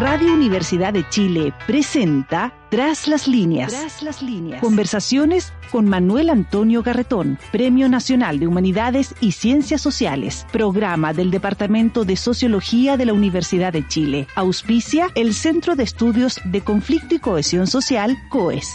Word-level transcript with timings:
Radio 0.00 0.32
Universidad 0.32 0.94
de 0.94 1.06
Chile 1.10 1.52
presenta 1.66 2.54
Tras 2.70 3.06
las 3.06 3.28
líneas. 3.28 3.70
Tras 3.70 4.02
las 4.02 4.22
líneas. 4.22 4.62
Conversaciones 4.62 5.52
con 5.70 5.90
Manuel 5.90 6.30
Antonio 6.30 6.82
Garretón, 6.82 7.38
Premio 7.52 7.86
Nacional 7.86 8.38
de 8.38 8.46
Humanidades 8.46 9.14
y 9.20 9.32
Ciencias 9.32 9.82
Sociales, 9.82 10.46
programa 10.52 11.12
del 11.12 11.30
Departamento 11.30 12.06
de 12.06 12.16
Sociología 12.16 12.96
de 12.96 13.04
la 13.04 13.12
Universidad 13.12 13.74
de 13.74 13.86
Chile. 13.86 14.26
Auspicia 14.36 15.08
el 15.16 15.34
Centro 15.34 15.76
de 15.76 15.82
Estudios 15.82 16.40
de 16.46 16.62
Conflicto 16.62 17.16
y 17.16 17.18
Cohesión 17.18 17.66
Social, 17.66 18.16
COES. 18.30 18.72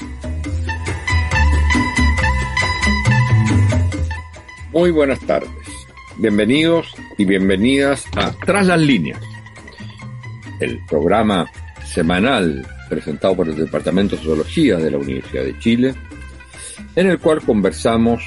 Muy 4.71 4.92
buenas 4.92 5.20
tardes. 5.21 5.50
Bienvenidos 6.18 6.94
y 7.18 7.26
bienvenidas 7.26 8.05
a 8.16 8.30
Tras 8.46 8.68
las 8.68 8.80
líneas 8.80 9.20
el 10.60 10.80
programa 10.88 11.50
semanal 11.86 12.66
presentado 12.90 13.36
por 13.36 13.48
el 13.50 13.55
Departamento 13.55 14.16
de 14.16 14.22
Sociología 14.22 14.78
de 14.78 14.91
la 14.91 14.98
Universidad 14.98 15.44
de 15.44 15.59
Chile, 15.59 15.95
en 16.95 17.08
el 17.08 17.20
cual 17.20 17.41
conversamos 17.41 18.23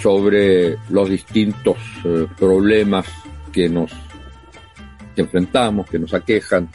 sobre 0.00 0.76
los 0.90 1.08
distintos 1.08 1.76
eh, 2.04 2.26
problemas 2.38 3.06
que 3.52 3.68
nos 3.68 3.92
enfrentamos, 5.16 5.88
que 5.88 5.98
nos 5.98 6.14
aquejan 6.14 6.70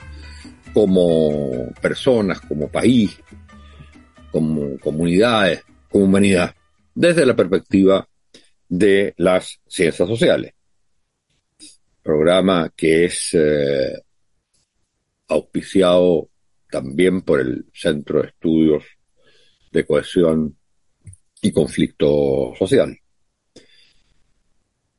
como 0.73 1.71
personas, 1.81 2.41
como 2.41 2.67
país, 2.67 3.17
como 4.31 4.77
comunidades, 4.79 5.63
como 5.89 6.05
humanidad, 6.05 6.53
desde 6.93 7.25
la 7.25 7.35
perspectiva 7.35 8.07
de 8.67 9.13
las 9.17 9.59
ciencias 9.67 10.09
sociales. 10.09 10.53
Programa 12.01 12.71
que 12.75 13.05
es 13.05 13.29
eh, 13.33 14.01
auspiciado 15.33 16.29
también 16.69 17.21
por 17.21 17.39
el 17.39 17.65
Centro 17.73 18.21
de 18.21 18.29
Estudios 18.29 18.83
de 19.71 19.85
Cohesión 19.85 20.57
y 21.41 21.51
Conflicto 21.51 22.53
Social. 22.57 22.97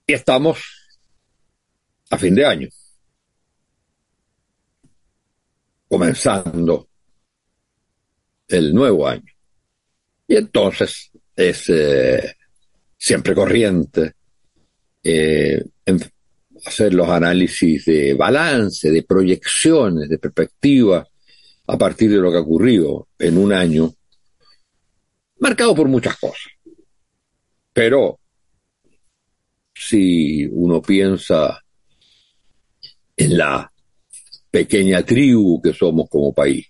Y 0.06 0.12
estamos 0.12 0.62
a 2.10 2.18
fin 2.18 2.34
de 2.34 2.44
año, 2.44 2.68
comenzando 5.88 6.88
el 8.48 8.74
nuevo 8.74 9.08
año. 9.08 9.32
Y 10.26 10.36
entonces 10.36 11.10
es 11.34 11.68
eh, 11.70 12.36
siempre 12.96 13.34
corriente 13.34 14.14
eh, 15.02 15.64
hacer 16.64 16.94
los 16.94 17.08
análisis 17.08 17.84
de 17.84 18.14
balance, 18.14 18.90
de 18.90 19.02
proyecciones, 19.02 20.08
de 20.08 20.18
perspectiva, 20.18 21.06
a 21.66 21.78
partir 21.78 22.10
de 22.10 22.16
lo 22.16 22.30
que 22.30 22.38
ha 22.38 22.42
ocurrido 22.42 23.08
en 23.18 23.38
un 23.38 23.52
año, 23.52 23.92
marcado 25.38 25.74
por 25.74 25.88
muchas 25.88 26.18
cosas. 26.18 26.52
Pero 27.72 28.18
si 29.74 30.46
uno 30.46 30.80
piensa 30.80 31.60
en 33.16 33.38
la 33.38 33.70
pequeña 34.50 35.02
tribu 35.04 35.60
que 35.60 35.72
somos 35.72 36.08
como 36.08 36.32
país, 36.32 36.66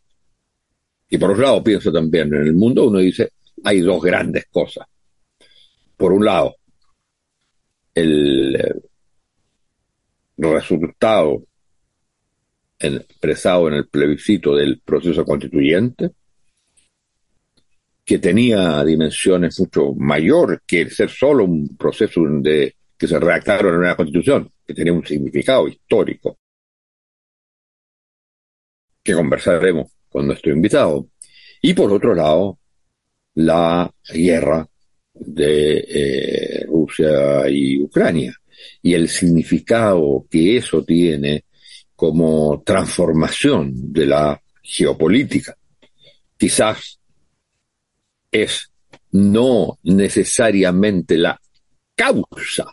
y 1.08 1.19
por 1.19 1.31
otro 1.31 1.42
lado 1.42 1.62
piensa 1.62 1.92
también 1.92 2.34
en 2.34 2.42
el 2.42 2.55
mundo, 2.55 2.89
uno 2.89 2.98
dice, 2.98 3.33
hay 3.62 3.81
dos 3.81 4.03
grandes 4.03 4.47
cosas. 4.51 4.86
Por 5.97 6.12
un 6.12 6.25
lado, 6.25 6.56
el 7.95 8.83
resultado 10.37 11.45
expresado 12.79 13.69
en 13.69 13.75
el 13.75 13.89
plebiscito 13.89 14.55
del 14.55 14.81
proceso 14.81 15.25
constituyente, 15.25 16.11
que 18.05 18.19
tenía 18.19 18.85
dimensiones 18.85 19.59
mucho 19.61 19.95
mayor 19.95 20.63
que 20.67 20.91
ser 20.91 21.08
solo 21.08 21.45
un 21.45 21.77
proceso 21.77 22.20
de 22.41 22.77
que 22.97 23.08
se 23.08 23.19
redactaron 23.19 23.75
en 23.75 23.81
una 23.81 23.97
constitución, 23.97 24.51
que 24.67 24.75
tenía 24.75 24.92
un 24.92 25.05
significado 25.05 25.67
histórico, 25.69 26.39
que 29.03 29.14
conversaremos 29.14 29.91
con 30.08 30.27
nuestro 30.27 30.53
invitado. 30.53 31.08
Y 31.63 31.73
por 31.73 31.92
otro 31.92 32.14
lado, 32.14 32.58
la 33.35 33.91
guerra 34.13 34.69
de 35.14 35.79
eh, 35.89 36.67
Rusia 36.67 37.48
y 37.48 37.83
Ucrania, 37.83 38.35
y 38.83 38.95
el 38.95 39.08
significado 39.08 40.27
que 40.30 40.57
eso 40.57 40.83
tiene 40.85 41.45
como 41.97 42.63
transformación 42.64 43.73
de 43.92 44.07
la 44.07 44.42
geopolítica. 44.63 45.57
Quizás 46.36 46.98
es 48.30 48.70
no 49.13 49.79
necesariamente 49.85 51.17
la 51.17 51.41
causa 51.95 52.67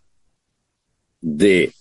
de 1.22 1.72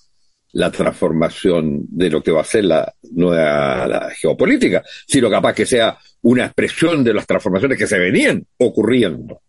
la 0.52 0.70
transformación 0.70 1.86
de 1.88 2.10
lo 2.10 2.22
que 2.22 2.32
va 2.32 2.42
a 2.42 2.44
ser 2.44 2.64
la 2.64 2.92
nueva 3.12 4.10
geopolítica, 4.10 4.82
sino 5.06 5.30
capaz 5.30 5.54
que 5.54 5.64
sea 5.64 5.96
una 6.22 6.46
expresión 6.46 7.02
de 7.04 7.14
las 7.14 7.26
transformaciones 7.26 7.78
que 7.78 7.86
se 7.86 7.98
venían 7.98 8.44
ocurriendo. 8.58 9.40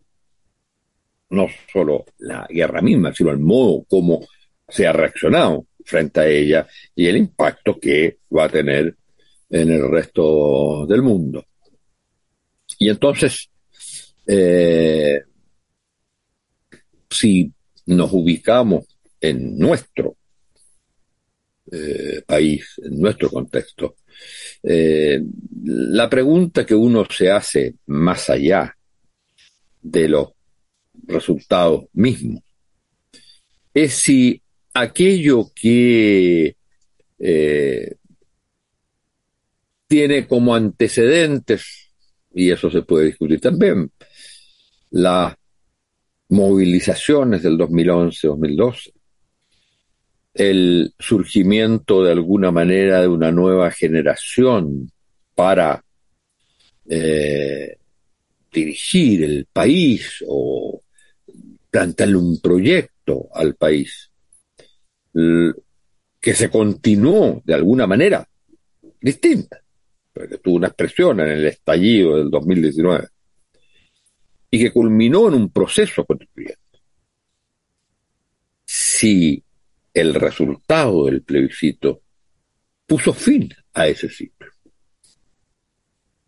No 1.31 1.47
solo 1.71 2.05
la 2.19 2.45
guerra 2.49 2.81
misma, 2.81 3.13
sino 3.13 3.31
el 3.31 3.39
modo 3.39 3.83
como 3.89 4.25
se 4.71 4.87
ha 4.87 4.93
reaccionado 4.93 5.67
frente 5.83 6.19
a 6.21 6.27
ella 6.27 6.67
y 6.95 7.07
el 7.07 7.17
impacto 7.17 7.79
que 7.79 8.19
va 8.35 8.45
a 8.45 8.49
tener 8.49 8.95
en 9.49 9.71
el 9.71 9.89
resto 9.89 10.85
del 10.87 11.01
mundo. 11.01 11.45
Y 12.79 12.89
entonces, 12.89 13.49
eh, 14.25 15.21
si 17.09 17.51
nos 17.87 18.13
ubicamos 18.13 18.85
en 19.19 19.57
nuestro 19.57 20.15
eh, 21.71 22.21
país, 22.25 22.65
en 22.83 22.99
nuestro 22.99 23.29
contexto, 23.29 23.97
eh, 24.63 25.21
la 25.63 26.09
pregunta 26.09 26.65
que 26.65 26.75
uno 26.75 27.05
se 27.09 27.29
hace 27.29 27.75
más 27.87 28.29
allá 28.29 28.75
de 29.81 30.07
los 30.07 30.29
resultados 31.07 31.85
mismos 31.93 32.41
es 33.73 33.93
si 33.93 34.40
aquello 34.73 35.51
que 35.53 36.55
eh, 37.19 37.95
tiene 39.87 40.27
como 40.27 40.55
antecedentes, 40.55 41.91
y 42.33 42.49
eso 42.51 42.69
se 42.69 42.81
puede 42.83 43.07
discutir 43.07 43.41
también, 43.41 43.91
las 44.91 45.35
movilizaciones 46.29 47.43
del 47.43 47.57
2011-2012, 47.57 48.93
el 50.33 50.93
surgimiento 50.97 52.03
de 52.03 52.13
alguna 52.13 52.51
manera 52.51 53.01
de 53.01 53.07
una 53.09 53.31
nueva 53.31 53.69
generación 53.71 54.89
para 55.35 55.83
eh, 56.89 57.77
dirigir 58.51 59.23
el 59.23 59.45
país 59.51 60.23
o 60.27 60.81
plantearle 61.69 62.15
un 62.15 62.39
proyecto 62.39 63.27
al 63.33 63.55
país 63.55 64.10
que 65.13 66.33
se 66.33 66.49
continuó 66.49 67.41
de 67.43 67.53
alguna 67.53 67.87
manera 67.87 68.27
distinta, 68.99 69.61
porque 70.13 70.37
tuvo 70.37 70.55
una 70.55 70.67
expresión 70.67 71.19
en 71.19 71.27
el 71.29 71.45
estallido 71.45 72.17
del 72.17 72.29
2019 72.29 73.07
y 74.51 74.59
que 74.59 74.71
culminó 74.71 75.29
en 75.29 75.35
un 75.35 75.49
proceso 75.49 76.05
constituyente. 76.05 76.59
Si 78.65 79.43
el 79.93 80.13
resultado 80.13 81.05
del 81.05 81.23
plebiscito 81.23 82.01
puso 82.85 83.13
fin 83.13 83.49
a 83.73 83.87
ese 83.87 84.09
ciclo 84.09 84.51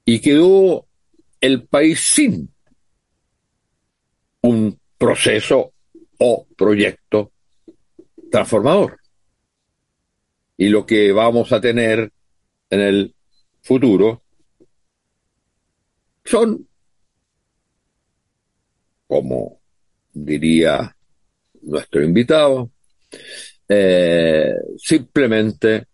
y 0.06 0.20
quedó 0.20 0.88
el 1.40 1.68
país 1.68 2.00
sin 2.00 2.50
un 4.42 4.80
proceso 4.98 5.74
o 6.20 6.48
proyecto 6.56 7.33
transformador. 8.34 9.00
Y 10.58 10.70
lo 10.70 10.88
que 10.88 11.12
vamos 11.12 11.52
a 11.52 11.62
tener 11.62 12.12
en 12.72 12.80
el 12.80 13.14
futuro 13.62 14.24
son, 16.26 16.68
como 19.06 19.60
diría 20.12 20.96
nuestro 21.62 22.02
invitado, 22.02 22.72
eh, 23.70 24.56
simplemente 24.80 25.86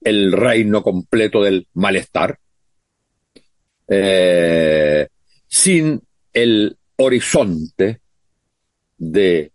el 0.00 0.32
reino 0.32 0.82
completo 0.82 1.42
del 1.42 1.68
malestar, 1.74 2.40
eh, 3.88 5.06
sin 5.46 6.00
el 6.32 6.78
horizonte 6.96 8.00
de 8.96 9.52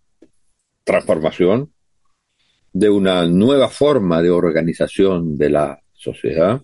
transformación, 0.84 1.74
de 2.78 2.90
una 2.90 3.26
nueva 3.26 3.70
forma 3.70 4.22
de 4.22 4.30
organización 4.30 5.36
de 5.36 5.50
la 5.50 5.82
sociedad 5.94 6.62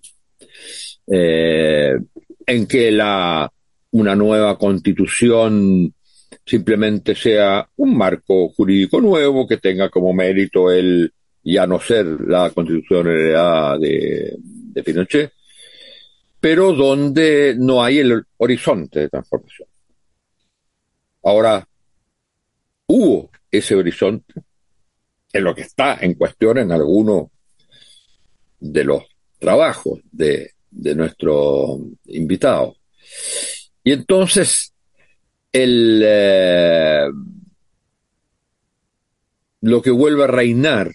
eh, 1.07 1.95
en 2.45 2.67
que 2.67 2.91
la, 2.91 3.51
una 3.91 4.15
nueva 4.15 4.55
constitución 4.55 5.91
simplemente 6.45 7.15
sea 7.15 7.67
un 7.77 7.97
marco 7.97 8.49
jurídico 8.49 9.01
nuevo 9.01 9.47
que 9.47 9.57
tenga 9.57 9.89
como 9.89 10.13
mérito 10.13 10.71
el 10.71 11.11
ya 11.43 11.65
no 11.65 11.79
ser 11.79 12.05
la 12.27 12.51
constitución 12.51 13.07
heredada 13.07 13.79
de, 13.79 14.37
de 14.39 14.83
Pinochet, 14.83 15.31
pero 16.39 16.73
donde 16.73 17.55
no 17.57 17.83
hay 17.83 17.99
el 17.99 18.23
horizonte 18.37 18.99
de 19.01 19.09
transformación. 19.09 19.67
Ahora, 21.23 21.67
hubo 22.85 23.31
ese 23.49 23.75
horizonte 23.75 24.33
en 25.33 25.43
lo 25.43 25.55
que 25.55 25.63
está 25.63 25.97
en 25.99 26.13
cuestión 26.13 26.59
en 26.59 26.71
alguno 26.71 27.31
de 28.59 28.83
los 28.83 29.03
trabajos 29.39 29.99
de, 30.11 30.51
de 30.69 30.95
nuestro 30.95 31.79
invitado. 32.05 32.77
Y 33.83 33.91
entonces, 33.91 34.73
el, 35.51 36.01
eh, 36.05 37.07
lo 39.61 39.81
que 39.81 39.91
vuelve 39.91 40.23
a 40.23 40.27
reinar 40.27 40.91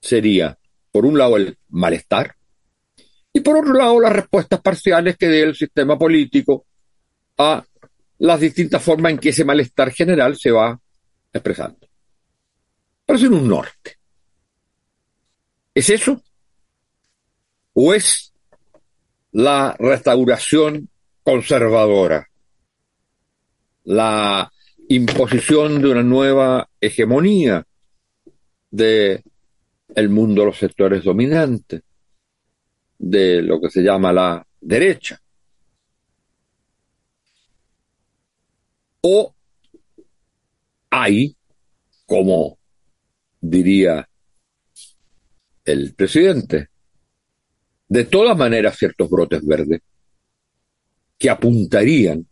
sería, 0.00 0.58
por 0.90 1.06
un 1.06 1.16
lado, 1.16 1.36
el 1.36 1.56
malestar, 1.68 2.34
y 3.32 3.40
por 3.40 3.58
otro 3.58 3.74
lado, 3.74 4.00
las 4.00 4.12
respuestas 4.12 4.60
parciales 4.60 5.16
que 5.16 5.28
dé 5.28 5.42
el 5.42 5.54
sistema 5.54 5.98
político 5.98 6.66
a 7.38 7.64
las 8.18 8.40
distintas 8.40 8.82
formas 8.82 9.12
en 9.12 9.18
que 9.18 9.28
ese 9.28 9.44
malestar 9.44 9.92
general 9.92 10.36
se 10.36 10.50
va 10.50 10.78
expresando. 11.32 11.85
Pero 13.06 13.18
en 13.20 13.34
un 13.34 13.48
norte. 13.48 13.98
¿Es 15.72 15.90
eso? 15.90 16.20
¿O 17.74 17.94
es 17.94 18.32
la 19.32 19.76
restauración 19.78 20.88
conservadora? 21.22 22.28
La 23.84 24.50
imposición 24.88 25.80
de 25.80 25.90
una 25.90 26.02
nueva 26.02 26.68
hegemonía 26.80 27.64
de 28.70 29.22
el 29.94 30.08
mundo 30.08 30.42
de 30.42 30.46
los 30.46 30.58
sectores 30.58 31.04
dominantes, 31.04 31.82
de 32.98 33.42
lo 33.42 33.60
que 33.60 33.70
se 33.70 33.82
llama 33.82 34.12
la 34.12 34.46
derecha. 34.60 35.20
O 39.02 39.34
hay, 40.90 41.36
como 42.04 42.55
diría 43.40 44.08
el 45.64 45.94
presidente, 45.94 46.68
de 47.88 48.04
todas 48.04 48.36
maneras 48.36 48.76
ciertos 48.76 49.08
brotes 49.08 49.44
verdes 49.44 49.80
que 51.18 51.30
apuntarían 51.30 52.26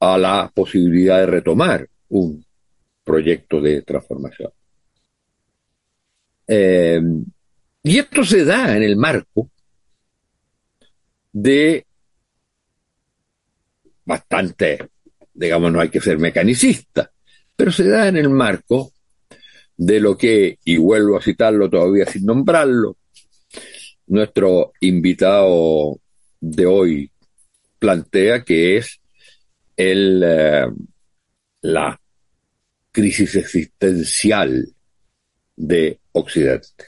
a 0.00 0.18
la 0.18 0.50
posibilidad 0.54 1.20
de 1.20 1.26
retomar 1.26 1.88
un 2.08 2.44
proyecto 3.04 3.60
de 3.60 3.82
transformación. 3.82 4.50
Eh, 6.46 7.00
y 7.82 7.98
esto 7.98 8.24
se 8.24 8.44
da 8.44 8.76
en 8.76 8.82
el 8.82 8.96
marco 8.96 9.50
de 11.32 11.86
bastante, 14.04 14.88
digamos, 15.34 15.70
no 15.70 15.80
hay 15.80 15.90
que 15.90 16.00
ser 16.00 16.18
mecanicista, 16.18 17.10
pero 17.54 17.70
se 17.70 17.88
da 17.88 18.08
en 18.08 18.16
el 18.16 18.30
marco 18.30 18.92
de 19.78 20.00
lo 20.00 20.18
que, 20.18 20.58
y 20.64 20.76
vuelvo 20.76 21.16
a 21.16 21.22
citarlo 21.22 21.70
todavía 21.70 22.04
sin 22.04 22.26
nombrarlo, 22.26 22.96
nuestro 24.08 24.72
invitado 24.80 26.00
de 26.40 26.66
hoy 26.66 27.10
plantea 27.78 28.44
que 28.44 28.76
es 28.76 29.00
el, 29.76 30.22
eh, 30.26 30.66
la 31.62 32.00
crisis 32.90 33.36
existencial 33.36 34.66
de 35.54 36.00
Occidente 36.12 36.84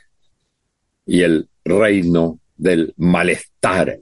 y 1.06 1.22
el 1.22 1.48
reino 1.64 2.40
del 2.56 2.92
malestar 2.96 4.00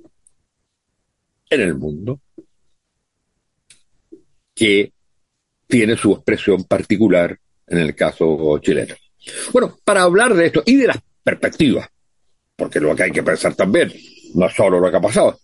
en 1.50 1.60
el 1.60 1.74
mundo 1.74 2.20
que 4.54 4.92
tiene 5.66 5.96
su 5.96 6.12
expresión 6.12 6.64
particular 6.64 7.38
en 7.70 7.78
el 7.78 7.94
caso 7.94 8.58
chileno. 8.60 8.94
Bueno, 9.52 9.76
para 9.84 10.02
hablar 10.02 10.34
de 10.34 10.46
esto 10.46 10.62
y 10.64 10.76
de 10.76 10.86
las 10.86 10.98
perspectivas, 11.22 11.88
porque 12.56 12.80
lo 12.80 12.94
que 12.94 13.04
hay 13.04 13.10
que 13.10 13.22
pensar 13.22 13.54
también, 13.54 13.92
no 14.34 14.48
solo 14.48 14.80
lo 14.80 14.90
que 14.90 14.96
ha 14.96 15.00
pasado, 15.00 15.38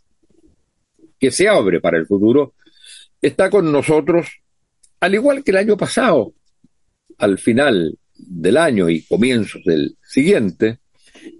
que 1.18 1.30
se 1.30 1.48
abre 1.48 1.80
para 1.80 1.98
el 1.98 2.06
futuro, 2.06 2.54
está 3.20 3.50
con 3.50 3.70
nosotros, 3.70 4.28
al 5.00 5.14
igual 5.14 5.42
que 5.42 5.50
el 5.50 5.58
año 5.58 5.76
pasado, 5.76 6.34
al 7.18 7.38
final 7.38 7.98
del 8.16 8.56
año 8.56 8.88
y 8.88 9.02
comienzos 9.02 9.62
del 9.64 9.96
siguiente, 10.02 10.78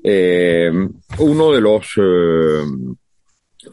eh, 0.02 0.70
uno 1.18 1.52
de 1.52 1.60
los 1.60 1.86
eh, 1.96 2.64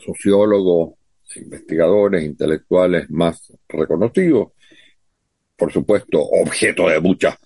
sociólogos, 0.04 0.94
investigadores, 1.36 2.24
intelectuales 2.24 3.10
más 3.10 3.54
reconocidos, 3.68 4.50
por 5.62 5.72
supuesto, 5.72 6.20
objeto 6.20 6.90
de 6.90 7.00
mucha 7.00 7.38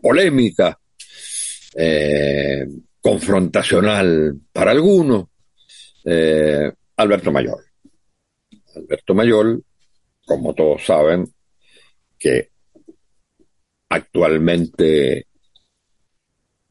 polémica, 0.00 0.78
eh, 1.74 2.64
confrontacional 3.00 4.38
para 4.52 4.70
algunos, 4.70 5.24
Alberto 6.04 7.32
Mayor. 7.32 7.64
Alberto 8.76 9.14
Mayor, 9.16 9.60
como 10.24 10.54
todos 10.54 10.86
saben, 10.86 11.34
que 12.16 12.50
actualmente 13.88 15.26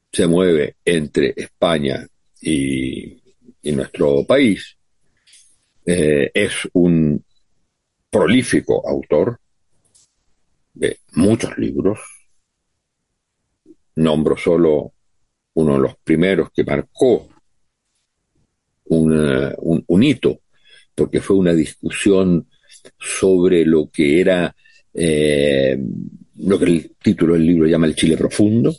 se 0.10 0.26
mueve 0.26 0.78
entre 0.86 1.34
España 1.36 2.08
y, 2.40 3.22
nuestro 3.74 4.26
país, 4.26 4.78
eh, 5.86 6.32
es 6.34 6.54
un 6.72 7.26
prolífico 8.10 8.88
autor 8.88 9.38
de 10.74 11.00
muchos 11.14 11.58
libros. 11.58 12.00
Nombro 13.96 14.38
solo 14.38 14.94
uno 15.54 15.74
de 15.74 15.80
los 15.80 15.98
primeros 15.98 16.50
que 16.52 16.64
marcó 16.64 17.28
un, 18.86 19.84
un, 19.88 20.04
hito, 20.04 20.42
porque 20.94 21.22
fue 21.22 21.38
una 21.38 21.54
discusión 21.54 22.48
sobre 22.98 23.66
lo 23.66 23.90
que 23.90 24.20
era 24.20 24.56
eh, 24.94 25.78
lo 26.38 26.60
que 26.60 26.66
el 26.66 26.96
título 27.02 27.34
del 27.34 27.46
libro 27.46 27.68
llama 27.68 27.88
el 27.88 27.96
Chile 27.96 28.18
profundo, 28.18 28.76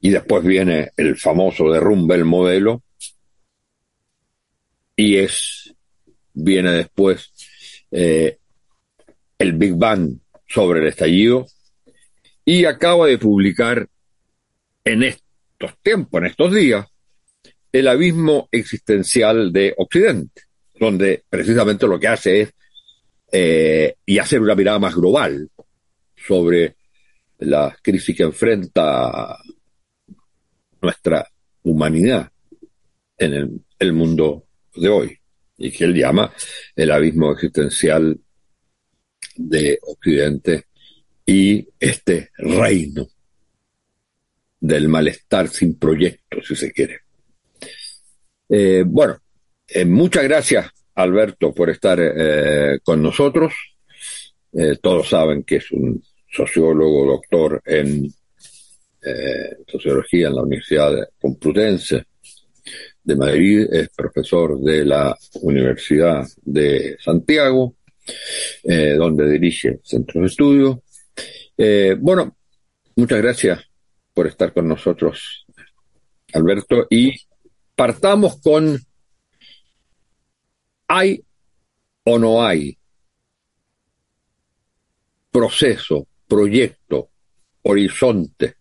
y 0.00 0.10
después 0.10 0.44
viene 0.44 0.90
el 0.96 1.16
famoso 1.16 1.70
derrumbe 1.70 2.14
el 2.14 2.24
modelo, 2.24 2.82
y 4.96 5.16
es, 5.16 5.74
viene 6.34 6.72
después 6.72 7.32
eh, 7.90 8.38
el 9.38 9.52
Big 9.52 9.74
Bang 9.74 10.18
sobre 10.48 10.80
el 10.80 10.88
estallido, 10.88 11.46
y 12.44 12.64
acaba 12.64 13.06
de 13.06 13.18
publicar 13.18 13.88
en 14.84 15.02
estos 15.02 15.76
tiempos, 15.82 16.20
en 16.20 16.26
estos 16.26 16.54
días, 16.54 16.86
el 17.70 17.88
abismo 17.88 18.48
existencial 18.50 19.52
de 19.52 19.74
Occidente, 19.76 20.42
donde 20.80 21.24
precisamente 21.28 21.86
lo 21.86 22.00
que 22.00 22.08
hace 22.08 22.40
es 22.40 22.54
eh, 23.30 23.94
y 24.06 24.18
hacer 24.18 24.40
una 24.40 24.54
mirada 24.54 24.78
más 24.78 24.94
global 24.94 25.50
sobre 26.16 26.76
la 27.40 27.76
crisis 27.82 28.16
que 28.16 28.22
enfrenta 28.22 29.36
nuestra 30.80 31.28
humanidad 31.64 32.30
en 33.18 33.62
el, 33.78 33.92
mundo 33.92 34.44
de 34.74 34.88
hoy 34.88 35.18
y 35.56 35.70
que 35.70 35.84
él 35.84 35.94
llama 35.94 36.32
el 36.74 36.90
abismo 36.90 37.32
existencial 37.32 38.18
de 39.38 39.78
Occidente 39.82 40.64
y 41.24 41.66
este 41.78 42.30
reino 42.36 43.06
del 44.60 44.88
malestar 44.88 45.48
sin 45.48 45.78
proyecto, 45.78 46.42
si 46.42 46.56
se 46.56 46.72
quiere. 46.72 47.00
Eh, 48.48 48.82
bueno, 48.86 49.18
eh, 49.68 49.84
muchas 49.84 50.24
gracias, 50.24 50.70
Alberto, 50.94 51.54
por 51.54 51.70
estar 51.70 51.98
eh, 52.00 52.80
con 52.82 53.02
nosotros. 53.02 53.54
todos 54.80 55.10
saben 55.10 55.44
que 55.44 55.56
es 55.56 55.70
un 55.70 56.02
sociólogo, 56.26 57.06
doctor 57.06 57.62
en 57.64 58.12
sociología 59.66 60.28
en 60.28 60.34
la 60.34 60.42
Universidad 60.42 60.92
Complutense 61.20 62.06
de 63.04 63.16
Madrid, 63.16 63.66
es 63.70 63.90
profesor 63.90 64.58
de 64.60 64.84
la 64.84 65.16
Universidad 65.42 66.26
de 66.42 66.96
Santiago, 66.98 67.74
eh, 68.64 68.94
donde 68.96 69.30
dirige 69.30 69.80
centros 69.82 70.22
de 70.22 70.26
estudio. 70.26 70.82
Eh, 71.56 71.96
bueno, 71.98 72.36
muchas 72.96 73.20
gracias 73.20 73.60
por 74.14 74.26
estar 74.26 74.52
con 74.52 74.68
nosotros, 74.68 75.46
Alberto, 76.32 76.86
y 76.90 77.14
partamos 77.74 78.40
con 78.40 78.78
¿Hay 80.90 81.22
o 82.04 82.18
no 82.18 82.42
hay 82.42 82.78
proceso, 85.30 86.06
proyecto, 86.26 87.10
horizonte 87.62 88.56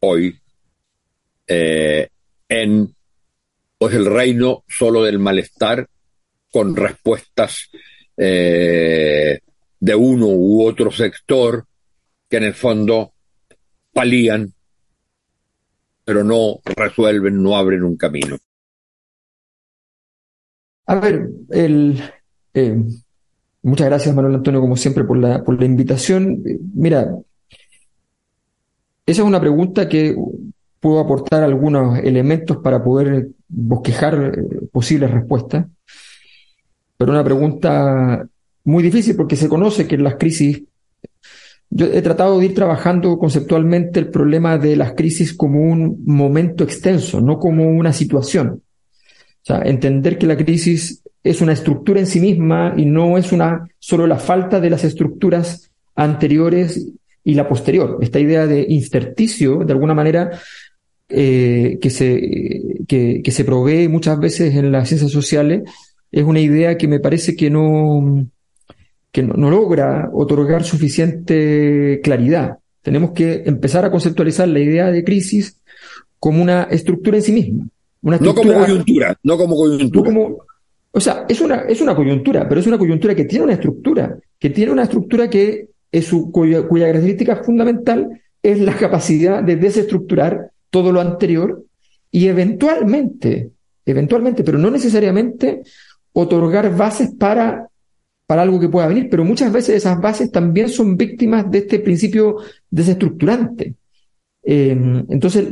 hoy 0.00 0.38
eh, 1.46 2.08
en 2.48 2.94
pues 3.76 3.94
el 3.94 4.06
reino 4.06 4.64
solo 4.68 5.02
del 5.02 5.18
malestar 5.18 5.88
con 6.50 6.74
respuestas 6.76 7.70
eh, 8.16 9.40
de 9.78 9.94
uno 9.94 10.26
u 10.26 10.66
otro 10.66 10.90
sector 10.90 11.64
que 12.28 12.36
en 12.36 12.44
el 12.44 12.54
fondo 12.54 13.12
palían, 13.92 14.52
pero 16.04 16.22
no 16.24 16.60
resuelven, 16.64 17.42
no 17.42 17.56
abren 17.56 17.82
un 17.82 17.96
camino. 17.96 18.36
A 20.86 20.96
ver, 20.96 21.28
el, 21.50 22.02
eh, 22.52 22.76
muchas 23.62 23.86
gracias 23.86 24.14
Manuel 24.14 24.36
Antonio, 24.36 24.60
como 24.60 24.76
siempre, 24.76 25.04
por 25.04 25.18
la, 25.18 25.42
por 25.42 25.58
la 25.58 25.64
invitación. 25.64 26.42
Mira, 26.74 27.16
esa 29.06 29.22
es 29.22 29.26
una 29.26 29.40
pregunta 29.40 29.88
que 29.88 30.16
puedo 30.80 30.98
aportar 30.98 31.42
algunos 31.42 31.98
elementos 31.98 32.56
para 32.58 32.82
poder 32.82 33.28
bosquejar 33.48 34.34
eh, 34.36 34.66
posibles 34.72 35.10
respuestas, 35.10 35.66
pero 37.00 37.12
una 37.12 37.24
pregunta 37.24 38.28
muy 38.64 38.82
difícil 38.82 39.16
porque 39.16 39.34
se 39.34 39.48
conoce 39.48 39.86
que 39.86 39.94
en 39.94 40.04
las 40.04 40.16
crisis, 40.16 40.64
yo 41.70 41.86
he 41.86 42.02
tratado 42.02 42.38
de 42.38 42.44
ir 42.44 42.54
trabajando 42.54 43.16
conceptualmente 43.16 44.00
el 44.00 44.10
problema 44.10 44.58
de 44.58 44.76
las 44.76 44.92
crisis 44.92 45.32
como 45.32 45.62
un 45.62 46.04
momento 46.04 46.62
extenso, 46.62 47.22
no 47.22 47.38
como 47.38 47.70
una 47.70 47.94
situación. 47.94 48.48
O 48.50 49.44
sea, 49.46 49.62
entender 49.62 50.18
que 50.18 50.26
la 50.26 50.36
crisis 50.36 51.02
es 51.24 51.40
una 51.40 51.54
estructura 51.54 52.00
en 52.00 52.06
sí 52.06 52.20
misma 52.20 52.74
y 52.76 52.84
no 52.84 53.16
es 53.16 53.32
una 53.32 53.66
solo 53.78 54.06
la 54.06 54.18
falta 54.18 54.60
de 54.60 54.68
las 54.68 54.84
estructuras 54.84 55.70
anteriores 55.94 56.86
y 57.24 57.32
la 57.32 57.48
posterior. 57.48 57.96
Esta 58.02 58.20
idea 58.20 58.46
de 58.46 58.66
intersticio, 58.68 59.64
de 59.64 59.72
alguna 59.72 59.94
manera, 59.94 60.32
eh, 61.08 61.78
que, 61.80 61.88
se, 61.88 62.84
que, 62.86 63.22
que, 63.24 63.30
se 63.30 63.44
provee 63.46 63.88
muchas 63.88 64.20
veces 64.20 64.54
en 64.54 64.70
las 64.70 64.86
ciencias 64.86 65.10
sociales, 65.10 65.62
es 66.12 66.24
una 66.24 66.40
idea 66.40 66.76
que 66.76 66.88
me 66.88 67.00
parece 67.00 67.36
que 67.36 67.50
no, 67.50 68.26
que 69.12 69.22
no, 69.22 69.50
logra 69.50 70.10
otorgar 70.12 70.64
suficiente 70.64 72.00
claridad. 72.02 72.58
Tenemos 72.82 73.12
que 73.12 73.42
empezar 73.46 73.84
a 73.84 73.90
conceptualizar 73.90 74.48
la 74.48 74.60
idea 74.60 74.90
de 74.90 75.04
crisis 75.04 75.60
como 76.18 76.42
una 76.42 76.64
estructura 76.64 77.18
en 77.18 77.22
sí 77.22 77.32
misma. 77.32 77.66
Una 78.02 78.18
no 78.18 78.34
como 78.34 78.54
coyuntura, 78.54 79.16
no 79.22 79.36
como 79.36 79.56
coyuntura. 79.56 80.10
o 80.90 81.00
sea, 81.00 81.26
es 81.28 81.40
una, 81.40 81.56
es 81.62 81.80
una 81.80 81.94
coyuntura, 81.94 82.48
pero 82.48 82.60
es 82.60 82.66
una 82.66 82.78
coyuntura 82.78 83.14
que 83.14 83.24
tiene 83.24 83.44
una 83.44 83.54
estructura, 83.54 84.16
que 84.38 84.50
tiene 84.50 84.72
una 84.72 84.84
estructura 84.84 85.28
que 85.28 85.68
es 85.92 86.06
su, 86.06 86.30
cuya, 86.30 86.66
cuya 86.66 86.86
característica 86.86 87.36
fundamental 87.42 88.08
es 88.42 88.58
la 88.60 88.74
capacidad 88.76 89.42
de 89.42 89.56
desestructurar 89.56 90.50
todo 90.70 90.92
lo 90.92 91.00
anterior 91.00 91.64
y 92.10 92.26
eventualmente, 92.26 93.50
eventualmente, 93.84 94.44
pero 94.44 94.58
no 94.58 94.70
necesariamente, 94.70 95.62
otorgar 96.12 96.74
bases 96.76 97.10
para, 97.18 97.68
para 98.26 98.42
algo 98.42 98.60
que 98.60 98.68
pueda 98.68 98.86
venir, 98.86 99.08
pero 99.10 99.24
muchas 99.24 99.52
veces 99.52 99.76
esas 99.76 100.00
bases 100.00 100.30
también 100.30 100.68
son 100.68 100.96
víctimas 100.96 101.50
de 101.50 101.58
este 101.58 101.78
principio 101.80 102.36
desestructurante. 102.70 103.74
Eh, 104.42 105.04
entonces, 105.08 105.48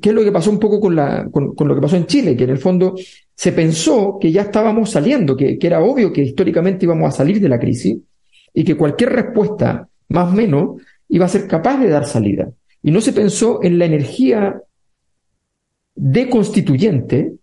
¿qué 0.00 0.08
es 0.08 0.14
lo 0.14 0.24
que 0.24 0.32
pasó 0.32 0.50
un 0.50 0.58
poco 0.58 0.80
con, 0.80 0.96
lo 0.96 1.74
que 1.74 1.80
pasó 1.80 1.96
en 1.96 2.06
Chile? 2.06 2.36
Que 2.36 2.44
en 2.44 2.50
el 2.50 2.58
fondo 2.58 2.94
se 3.34 3.52
pensó 3.52 4.18
que 4.20 4.32
ya 4.32 4.42
estábamos 4.42 4.90
saliendo, 4.90 5.36
que, 5.36 5.58
que 5.58 5.66
era 5.66 5.82
obvio 5.82 6.12
que 6.12 6.22
históricamente 6.22 6.84
íbamos 6.84 7.08
a 7.08 7.16
salir 7.16 7.40
de 7.40 7.48
la 7.48 7.58
crisis 7.58 7.96
y 8.52 8.64
que 8.64 8.76
cualquier 8.76 9.10
respuesta, 9.10 9.88
más 10.08 10.32
o 10.32 10.36
menos, 10.36 10.82
iba 11.08 11.26
a 11.26 11.28
ser 11.28 11.46
capaz 11.46 11.78
de 11.78 11.88
dar 11.88 12.06
salida. 12.06 12.50
Y 12.82 12.90
no 12.90 13.00
se 13.00 13.12
pensó 13.12 13.62
en 13.62 13.78
la 13.78 13.84
energía 13.84 14.60
deconstituyente 15.94 17.34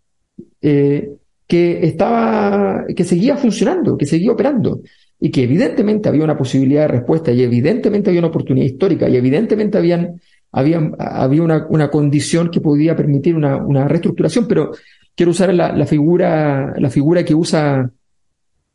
eh, 0.61 1.11
que 1.47 1.85
estaba, 1.85 2.85
que 2.95 3.03
seguía 3.03 3.37
funcionando, 3.37 3.97
que 3.97 4.05
seguía 4.05 4.31
operando, 4.31 4.81
y 5.19 5.31
que 5.31 5.43
evidentemente 5.43 6.09
había 6.09 6.23
una 6.23 6.37
posibilidad 6.37 6.81
de 6.81 6.87
respuesta, 6.89 7.31
y 7.31 7.41
evidentemente 7.41 8.09
había 8.09 8.19
una 8.19 8.27
oportunidad 8.27 8.65
histórica, 8.65 9.07
y 9.07 9.15
evidentemente 9.15 9.77
había 9.77 10.79
una, 10.79 11.67
una, 11.69 11.89
condición 11.89 12.49
que 12.51 12.61
podía 12.61 12.95
permitir 12.95 13.35
una, 13.35 13.57
una 13.57 13.87
reestructuración, 13.87 14.47
pero 14.47 14.71
quiero 15.15 15.31
usar 15.31 15.53
la, 15.53 15.71
la, 15.71 15.85
figura, 15.85 16.73
la 16.77 16.89
figura 16.89 17.23
que 17.23 17.33
usa 17.33 17.89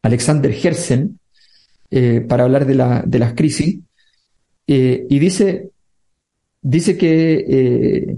Alexander 0.02 0.50
Herzen 0.50 1.18
eh, 1.90 2.24
para 2.26 2.44
hablar 2.44 2.66
de, 2.66 2.74
la, 2.74 3.04
de 3.06 3.18
las 3.18 3.34
crisis, 3.34 3.80
eh, 4.66 5.06
y 5.10 5.18
dice, 5.18 5.70
dice 6.62 6.96
que 6.96 7.34
eh, 7.34 8.16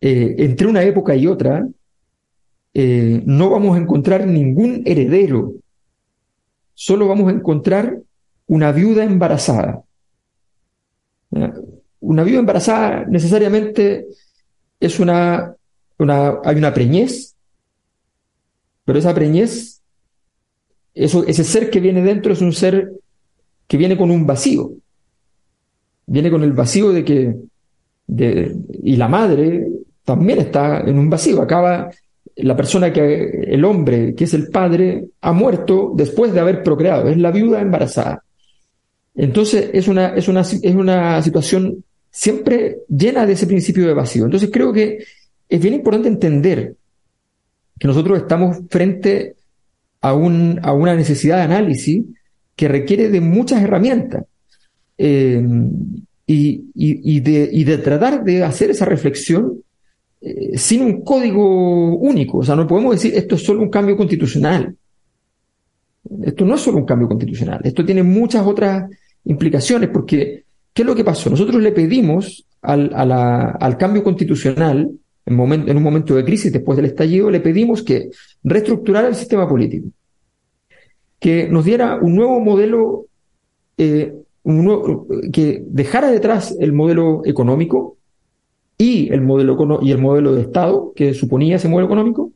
eh, 0.00 0.34
entre 0.38 0.66
una 0.66 0.82
época 0.82 1.16
y 1.16 1.26
otra 1.26 1.66
eh, 2.74 3.22
no 3.26 3.50
vamos 3.50 3.76
a 3.76 3.80
encontrar 3.80 4.26
ningún 4.26 4.82
heredero, 4.84 5.54
solo 6.74 7.08
vamos 7.08 7.28
a 7.28 7.34
encontrar 7.34 8.00
una 8.46 8.72
viuda 8.72 9.04
embarazada. 9.04 9.82
Una 12.00 12.22
viuda 12.22 12.40
embarazada 12.40 13.04
necesariamente 13.06 14.06
es 14.80 15.00
una, 15.00 15.54
una, 15.98 16.38
hay 16.44 16.56
una 16.56 16.72
preñez, 16.72 17.34
pero 18.84 18.98
esa 18.98 19.14
preñez, 19.14 19.82
eso, 20.94 21.26
ese 21.26 21.44
ser 21.44 21.70
que 21.70 21.80
viene 21.80 22.02
dentro 22.02 22.32
es 22.32 22.40
un 22.40 22.52
ser 22.52 22.92
que 23.66 23.76
viene 23.76 23.98
con 23.98 24.10
un 24.10 24.26
vacío, 24.26 24.72
viene 26.06 26.30
con 26.30 26.42
el 26.42 26.52
vacío 26.52 26.92
de 26.92 27.04
que 27.04 27.36
y 28.08 28.96
la 28.96 29.08
madre 29.08 29.68
también 30.04 30.38
está 30.38 30.80
en 30.80 30.98
un 30.98 31.10
vacío. 31.10 31.42
Acaba 31.42 31.90
la 32.38 32.56
persona 32.56 32.92
que, 32.92 33.44
el 33.48 33.64
hombre, 33.64 34.14
que 34.14 34.24
es 34.24 34.34
el 34.34 34.48
padre, 34.48 35.06
ha 35.20 35.32
muerto 35.32 35.92
después 35.94 36.32
de 36.32 36.40
haber 36.40 36.62
procreado, 36.62 37.08
es 37.08 37.16
la 37.16 37.30
viuda 37.30 37.60
embarazada. 37.60 38.22
Entonces 39.14 39.70
es 39.72 39.88
una, 39.88 40.08
es 40.14 40.28
una, 40.28 40.40
es 40.40 40.74
una 40.74 41.22
situación 41.22 41.84
siempre 42.10 42.78
llena 42.88 43.26
de 43.26 43.32
ese 43.32 43.46
principio 43.46 43.86
de 43.86 43.94
vacío. 43.94 44.24
Entonces 44.24 44.50
creo 44.52 44.72
que 44.72 44.98
es 45.48 45.60
bien 45.60 45.74
importante 45.74 46.08
entender 46.08 46.74
que 47.78 47.88
nosotros 47.88 48.18
estamos 48.18 48.58
frente 48.70 49.34
a, 50.00 50.14
un, 50.14 50.60
a 50.62 50.72
una 50.72 50.94
necesidad 50.94 51.36
de 51.36 51.42
análisis 51.42 52.04
que 52.54 52.68
requiere 52.68 53.08
de 53.08 53.20
muchas 53.20 53.62
herramientas. 53.62 54.24
Eh, 54.96 55.42
y, 56.30 56.70
y, 56.74 57.20
de, 57.20 57.48
y 57.50 57.64
de 57.64 57.78
tratar 57.78 58.22
de 58.22 58.44
hacer 58.44 58.70
esa 58.70 58.84
reflexión 58.84 59.62
eh, 60.20 60.58
sin 60.58 60.82
un 60.82 61.02
código 61.02 61.96
único. 61.96 62.38
O 62.38 62.44
sea, 62.44 62.56
no 62.56 62.66
podemos 62.66 62.92
decir 62.92 63.14
esto 63.14 63.34
es 63.34 63.44
solo 63.44 63.62
un 63.62 63.70
cambio 63.70 63.96
constitucional. 63.96 64.74
Esto 66.22 66.44
no 66.44 66.54
es 66.54 66.60
solo 66.60 66.78
un 66.78 66.86
cambio 66.86 67.08
constitucional, 67.08 67.60
esto 67.64 67.84
tiene 67.84 68.02
muchas 68.02 68.46
otras 68.46 68.88
implicaciones, 69.24 69.90
porque 69.90 70.44
¿qué 70.72 70.82
es 70.82 70.86
lo 70.86 70.94
que 70.94 71.04
pasó? 71.04 71.28
Nosotros 71.28 71.62
le 71.62 71.72
pedimos 71.72 72.46
al, 72.62 72.90
al 72.94 73.76
cambio 73.76 74.02
constitucional, 74.02 74.90
en, 75.26 75.36
momento, 75.36 75.70
en 75.70 75.76
un 75.76 75.82
momento 75.82 76.14
de 76.14 76.24
crisis 76.24 76.52
después 76.52 76.76
del 76.76 76.86
estallido, 76.86 77.30
le 77.30 77.40
pedimos 77.40 77.82
que 77.82 78.10
reestructurara 78.42 79.08
el 79.08 79.14
sistema 79.14 79.46
político, 79.46 79.88
que 81.20 81.46
nos 81.48 81.64
diera 81.64 81.96
un 82.00 82.16
nuevo 82.16 82.40
modelo 82.40 83.06
eh, 83.76 84.14
que 85.30 85.62
dejara 85.66 86.10
detrás 86.10 86.56
el 86.58 86.72
modelo 86.72 87.20
económico 87.26 87.97
y 88.78 89.12
el 89.12 89.20
modelo, 89.20 89.80
y 89.82 89.90
el 89.90 89.98
modelo 89.98 90.34
de 90.34 90.42
Estado 90.42 90.92
que 90.94 91.12
suponía 91.12 91.56
ese 91.56 91.68
modelo 91.68 91.86
económico, 91.86 92.32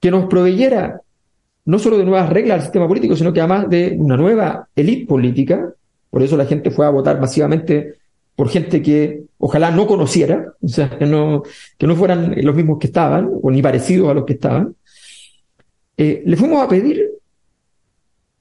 que 0.00 0.10
nos 0.12 0.26
proveyera 0.26 1.02
no 1.64 1.78
solo 1.78 1.98
de 1.98 2.04
nuevas 2.04 2.30
reglas 2.30 2.56
al 2.56 2.62
sistema 2.62 2.88
político, 2.88 3.16
sino 3.16 3.32
que 3.32 3.40
además 3.40 3.68
de 3.68 3.94
una 3.98 4.16
nueva 4.16 4.68
élite 4.74 5.06
política, 5.06 5.70
por 6.08 6.22
eso 6.22 6.36
la 6.36 6.46
gente 6.46 6.70
fue 6.70 6.86
a 6.86 6.90
votar 6.90 7.20
masivamente 7.20 7.96
por 8.34 8.48
gente 8.48 8.80
que 8.80 9.24
ojalá 9.36 9.70
no 9.70 9.86
conociera, 9.86 10.54
o 10.62 10.68
sea, 10.68 10.96
que 10.96 11.04
no, 11.04 11.42
que 11.76 11.86
no 11.86 11.96
fueran 11.96 12.34
los 12.40 12.54
mismos 12.54 12.78
que 12.78 12.86
estaban, 12.86 13.28
o 13.42 13.50
ni 13.50 13.60
parecidos 13.60 14.08
a 14.08 14.14
los 14.14 14.24
que 14.24 14.34
estaban, 14.34 14.76
eh, 15.96 16.22
le 16.24 16.36
fuimos 16.36 16.62
a 16.62 16.68
pedir 16.68 17.10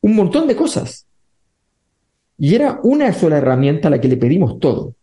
un 0.02 0.16
montón 0.16 0.48
de 0.48 0.56
cosas. 0.56 1.06
Y 2.38 2.54
era 2.54 2.80
una 2.84 3.12
sola 3.12 3.40
herramienta 3.40 3.88
a 3.88 3.92
la 3.92 4.00
que 4.00 4.08
le 4.08 4.18
pedimos 4.18 4.60
todo, 4.60 4.94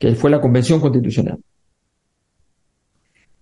que 0.00 0.14
fue 0.14 0.30
la 0.30 0.40
Convención 0.40 0.80
Constitucional. 0.80 1.38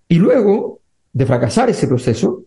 Y 0.09 0.15
luego 0.15 0.81
de 1.13 1.25
fracasar 1.25 1.69
ese 1.69 1.87
proceso, 1.87 2.43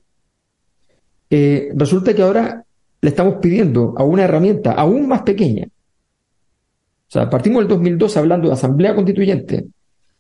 eh, 1.31 1.71
resulta 1.75 2.15
que 2.15 2.21
ahora 2.21 2.63
le 3.01 3.09
estamos 3.09 3.37
pidiendo 3.37 3.95
a 3.97 4.05
una 4.05 4.25
herramienta 4.25 4.73
aún 4.73 5.09
más 5.09 5.23
pequeña. 5.23 5.67
O 5.67 7.11
sea, 7.11 7.31
partimos 7.31 7.63
del 7.63 7.69
2002 7.69 8.17
hablando 8.19 8.49
de 8.49 8.55
Asamblea 8.55 8.95
Constituyente, 8.95 9.67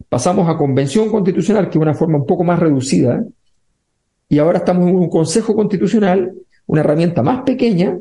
pasamos 0.09 0.49
a 0.49 0.57
Convención 0.57 1.11
Constitucional, 1.11 1.69
que 1.69 1.77
es 1.77 1.83
una 1.83 1.95
forma 1.95 2.17
un 2.17 2.27
poco 2.27 2.45
más 2.45 2.59
reducida, 2.59 3.23
y 4.27 4.39
ahora 4.39 4.59
estamos 4.59 4.89
en 4.89 4.97
un 4.97 5.11
Consejo 5.11 5.55
Constitucional, 5.55 6.33
una 6.67 6.81
herramienta 6.81 7.23
más 7.23 7.43
pequeña, 7.43 7.99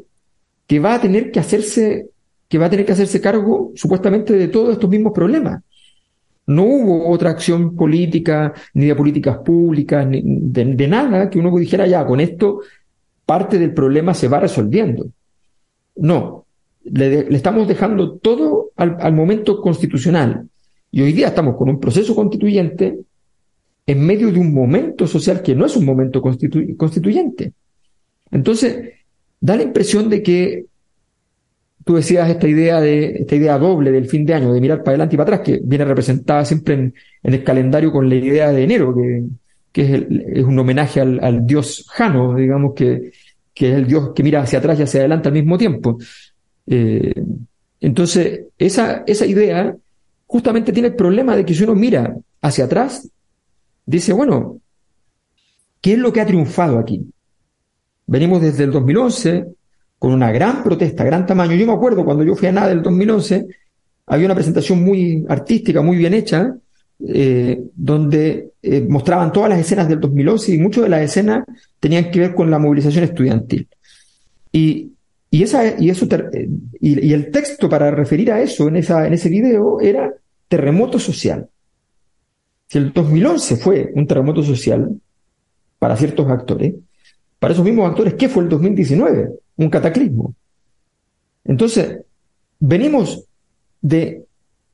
que 0.68 0.80
va 0.80 0.94
a 0.94 1.02
tener 1.02 1.32
que 1.32 1.42
hacerse, 1.42 2.08
que 2.48 2.58
va 2.58 2.68
a 2.68 2.70
tener 2.70 2.86
que 2.86 2.94
hacerse 2.94 3.20
cargo 3.20 3.74
supuestamente 3.76 4.34
de 4.34 4.48
todos 4.48 4.72
estos 4.72 4.90
mismos 4.90 5.12
problemas. 5.12 5.62
No 6.48 6.64
hubo 6.64 7.10
otra 7.10 7.30
acción 7.30 7.76
política, 7.76 8.54
ni 8.74 8.88
de 8.88 8.96
políticas 8.96 9.38
públicas, 9.40 10.06
ni 10.08 10.22
de, 10.24 10.88
nada 10.88 11.30
que 11.30 11.40
uno 11.40 11.56
dijera 11.58 11.88
ya, 11.88 12.06
con 12.06 12.20
esto 12.20 12.62
parte 13.26 13.58
del 13.58 13.74
problema 13.74 14.14
se 14.14 14.28
va 14.28 14.40
resolviendo. 14.40 15.08
No, 15.96 16.46
le, 16.84 17.34
estamos 17.36 17.68
dejando 17.68 18.18
todo 18.18 18.72
al, 18.76 19.14
momento 19.14 19.62
constitucional. 19.62 20.48
Y 20.92 21.02
hoy 21.02 21.14
día 21.14 21.28
estamos 21.28 21.56
con 21.56 21.70
un 21.70 21.80
proceso 21.80 22.16
constituyente 22.16 23.00
en 23.86 24.06
medio 24.06 24.32
de 24.32 24.40
un 24.40 24.54
momento 24.54 25.08
social 25.08 25.42
que 25.42 25.56
no 25.56 25.66
es 25.66 25.76
un 25.76 25.86
momento 25.86 26.22
constituyente. 26.22 27.54
Entonces, 28.32 28.94
da 29.40 29.56
la 29.56 29.64
impresión 29.64 30.10
de 30.10 30.24
que 30.24 30.66
tú 31.84 31.96
decías 31.96 32.30
esta 32.30 32.48
idea 32.48 32.80
de 32.80 33.18
esta 33.22 33.36
idea 33.36 33.58
doble 33.58 33.92
del 33.92 34.08
fin 34.08 34.26
de 34.26 34.34
año, 34.34 34.54
de 34.54 34.62
mirar 34.62 34.80
para 34.80 34.92
adelante 34.92 35.16
y 35.16 35.18
para 35.18 35.36
atrás, 35.36 35.46
que 35.46 35.60
viene 35.64 35.86
representada 35.86 36.46
siempre 36.46 36.74
en, 36.76 36.94
el 37.24 37.44
calendario 37.44 37.92
con 37.92 38.08
la 38.10 38.16
idea 38.16 38.52
de 38.52 38.64
enero, 38.64 38.96
que, 39.72 39.82
es, 39.82 40.04
es, 40.10 40.44
un 40.44 40.60
homenaje 40.60 41.02
al, 41.02 41.46
dios 41.46 41.86
Jano, 41.90 42.36
digamos, 42.36 42.74
que, 42.76 43.12
que, 43.54 43.70
es 43.72 43.76
el 43.76 43.88
dios 43.88 44.12
que 44.14 44.24
mira 44.24 44.42
hacia 44.42 44.60
atrás 44.60 44.80
y 44.80 44.84
hacia 44.84 45.00
adelante 45.02 45.30
al 45.30 45.34
mismo 45.34 45.58
tiempo. 45.58 45.98
Eh, 46.68 47.14
entonces, 47.80 48.42
esa, 48.58 49.04
esa 49.08 49.26
idea 49.26 49.76
justamente 50.28 50.72
tiene 50.72 50.90
el 50.90 50.96
problema 50.96 51.36
de 51.36 51.46
que 51.46 51.54
si 51.54 51.64
uno 51.64 51.76
mira 51.76 52.16
hacia 52.42 52.66
atrás, 52.66 53.10
dice, 53.86 54.14
bueno, 54.14 54.60
¿qué 55.82 55.94
es 55.94 56.00
lo 56.00 56.14
que 56.14 56.22
ha 56.22 56.26
triunfado 56.26 56.78
aquí? 56.80 57.06
Venimos 58.06 58.42
desde 58.42 58.66
el 58.66 58.72
2011 58.72 59.46
con 60.02 60.14
una 60.14 60.32
gran 60.32 60.64
protesta, 60.64 61.04
gran 61.04 61.28
tamaño. 61.28 61.54
Yo 61.54 61.68
me 61.68 61.74
acuerdo 61.74 62.04
cuando 62.04 62.24
yo 62.24 62.34
fui 62.34 62.48
a 62.48 62.52
nada 62.52 62.70
del 62.70 62.82
2011, 62.82 63.46
había 64.08 64.26
una 64.26 64.34
presentación 64.34 64.84
muy 64.84 65.24
artística, 65.30 65.84
muy 65.84 65.96
bien 65.96 66.16
hecha, 66.16 66.56
eh, 67.08 67.62
donde 67.76 68.54
eh, 68.64 68.82
mostraban 68.90 69.32
todas 69.32 69.52
las 69.52 69.60
escenas 69.60 69.88
del 69.88 70.00
2011 70.00 70.56
y 70.56 70.58
muchas 70.58 70.86
de 70.86 70.90
las 70.90 71.02
escenas 71.02 71.46
tenían 71.80 72.10
que 72.10 72.20
ver 72.20 72.34
con 72.34 72.50
la 72.50 72.58
movilización 72.58 73.04
estudiantil. 73.04 73.68
Y, 74.52 74.90
esa, 75.30 75.80
y, 75.80 75.92
eso 75.92 76.08
y, 76.80 77.14
el 77.14 77.30
texto 77.30 77.70
para 77.70 77.92
referir 77.92 78.32
a 78.32 78.42
eso 78.42 78.70
en, 78.70 78.78
en 78.78 79.14
ese 79.14 79.30
video 79.30 79.80
era 79.80 80.12
terremoto 80.48 80.98
social. 80.98 81.48
Si 82.66 82.80
el 82.80 82.92
2011 82.92 83.56
fue 83.56 83.92
un 83.94 84.08
terremoto 84.08 84.42
social 84.42 85.00
para 85.78 85.96
ciertos 85.96 86.28
actores, 86.28 86.74
para 87.38 87.54
esos 87.54 87.64
mismos 87.64 87.88
actores, 87.88 88.16
¿qué 88.16 88.30
fue 88.30 88.42
el 88.42 88.50
2019? 88.50 89.41
Un 89.58 89.70
cataclismo. 89.70 90.34
Entonces, 91.44 92.00
venimos 92.60 93.24
de, 93.82 94.24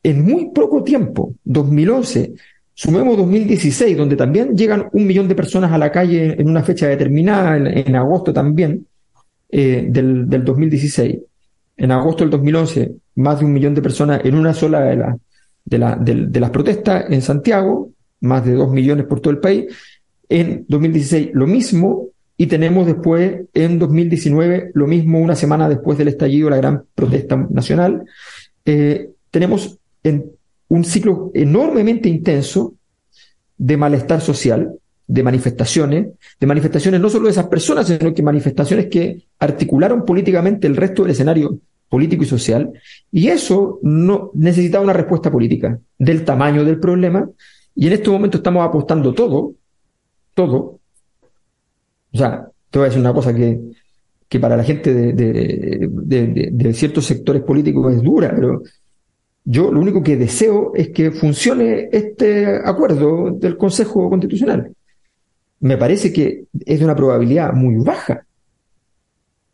en 0.04 0.24
muy 0.24 0.52
poco 0.52 0.84
tiempo, 0.84 1.34
2011, 1.44 2.34
sumemos 2.74 3.18
2016, 3.18 3.98
donde 3.98 4.16
también 4.16 4.56
llegan 4.56 4.88
un 4.92 5.08
millón 5.08 5.28
de 5.28 5.36
personas 5.36 5.72
a 5.72 5.78
la 5.78 5.92
calle 5.92 6.40
en 6.40 6.50
una 6.50 6.64
fecha 6.64 6.88
determinada, 6.88 7.58
en 7.58 7.96
agosto 7.96 8.32
también, 8.32 8.86
eh, 9.50 9.88
del, 9.90 10.30
del, 10.30 10.44
2016. 10.44 11.18
En 11.78 11.92
agosto 11.92 12.24
del 12.24 12.32
2011, 12.32 12.92
más 13.16 13.40
de 13.40 13.46
un 13.46 13.54
millón 13.54 13.74
de 13.74 13.82
personas 13.82 14.22
en 14.24 14.36
una 14.36 14.54
sola 14.54 14.82
de, 14.82 14.96
la, 14.96 15.18
de, 15.64 15.78
la, 15.78 15.96
de, 15.96 16.40
las 16.40 16.50
protestas 16.50 17.06
en 17.10 17.22
Santiago, 17.22 17.92
más 18.22 18.46
de 18.46 18.54
dos 18.54 18.72
millones 18.72 19.06
por 19.06 19.22
todo 19.22 19.32
el 19.32 19.40
país. 19.40 19.66
En 20.28 20.66
2016 20.68 21.30
lo 21.34 21.48
mismo, 21.48 22.10
y 22.38 22.46
tenemos 22.46 22.86
después, 22.86 23.42
en 23.54 23.80
2019, 23.80 24.72
lo 24.76 24.86
mismo 24.86 25.20
una 25.20 25.36
semana 25.36 25.68
después 25.68 25.98
del 25.98 26.10
estallido, 26.10 26.52
la 26.52 26.58
gran 26.58 26.84
protesta 26.94 27.36
nacional. 27.50 28.06
Eh, 28.64 29.10
tenemos 29.32 29.80
en 30.04 30.32
un 30.68 30.84
ciclo 30.86 31.32
enormemente 31.34 32.10
intenso 32.10 32.76
de 33.58 33.76
malestar 33.76 34.22
social, 34.22 34.72
de 35.08 35.24
manifestaciones, 35.24 36.08
de 36.40 36.48
manifestaciones 36.48 37.02
no 37.02 37.10
solo 37.10 37.26
de 37.26 37.32
esas 37.32 37.48
personas, 37.48 37.88
sino 37.88 38.14
que 38.14 38.22
manifestaciones 38.22 38.86
que 38.88 39.24
articularon 39.40 40.06
políticamente 40.06 40.68
el 40.68 40.76
resto 40.76 41.02
del 41.02 41.14
escenario 41.14 41.60
político 41.90 42.24
y 42.24 42.28
social, 42.28 42.72
y 43.12 43.30
eso 43.30 43.80
no 43.82 44.32
necesitaba 44.34 44.84
una 44.84 44.94
respuesta 44.94 45.32
política 45.32 45.80
del 45.98 46.26
tamaño 46.26 46.64
del 46.64 46.80
problema, 46.80 47.28
y 47.74 47.88
en 47.88 47.94
este 47.94 48.10
momento 48.10 48.38
estamos 48.38 48.64
apostando 48.68 49.14
todo, 49.14 49.54
todo. 50.34 50.77
O 52.18 52.28
sea, 52.28 52.48
te 52.70 52.80
voy 52.80 52.86
a 52.86 52.90
decir 52.90 53.02
una 53.02 53.14
cosa 53.14 53.34
que, 53.34 53.60
que 54.28 54.40
para 54.40 54.58
la 54.58 54.64
gente 54.64 54.94
de, 54.94 55.14
de, 55.14 56.74
ciertos 56.74 57.06
sectores 57.06 57.44
políticos 57.44 57.94
es 57.94 58.02
dura, 58.02 58.34
pero 58.36 58.64
yo 59.46 59.72
lo 59.72 59.80
único 59.80 60.04
que 60.04 60.18
deseo 60.18 60.72
es 60.76 60.90
que 60.90 61.12
funcione 61.12 61.90
este 61.92 62.46
acuerdo 62.66 63.32
del 63.32 63.56
Consejo 63.56 64.10
Constitucional 64.10 64.74
me 65.60 65.78
parece 65.78 66.14
que 66.14 66.46
es 66.66 66.80
de 66.80 66.86
una 66.86 66.96
probabilidad 66.96 67.54
muy 67.54 67.84
baja. 67.84 68.26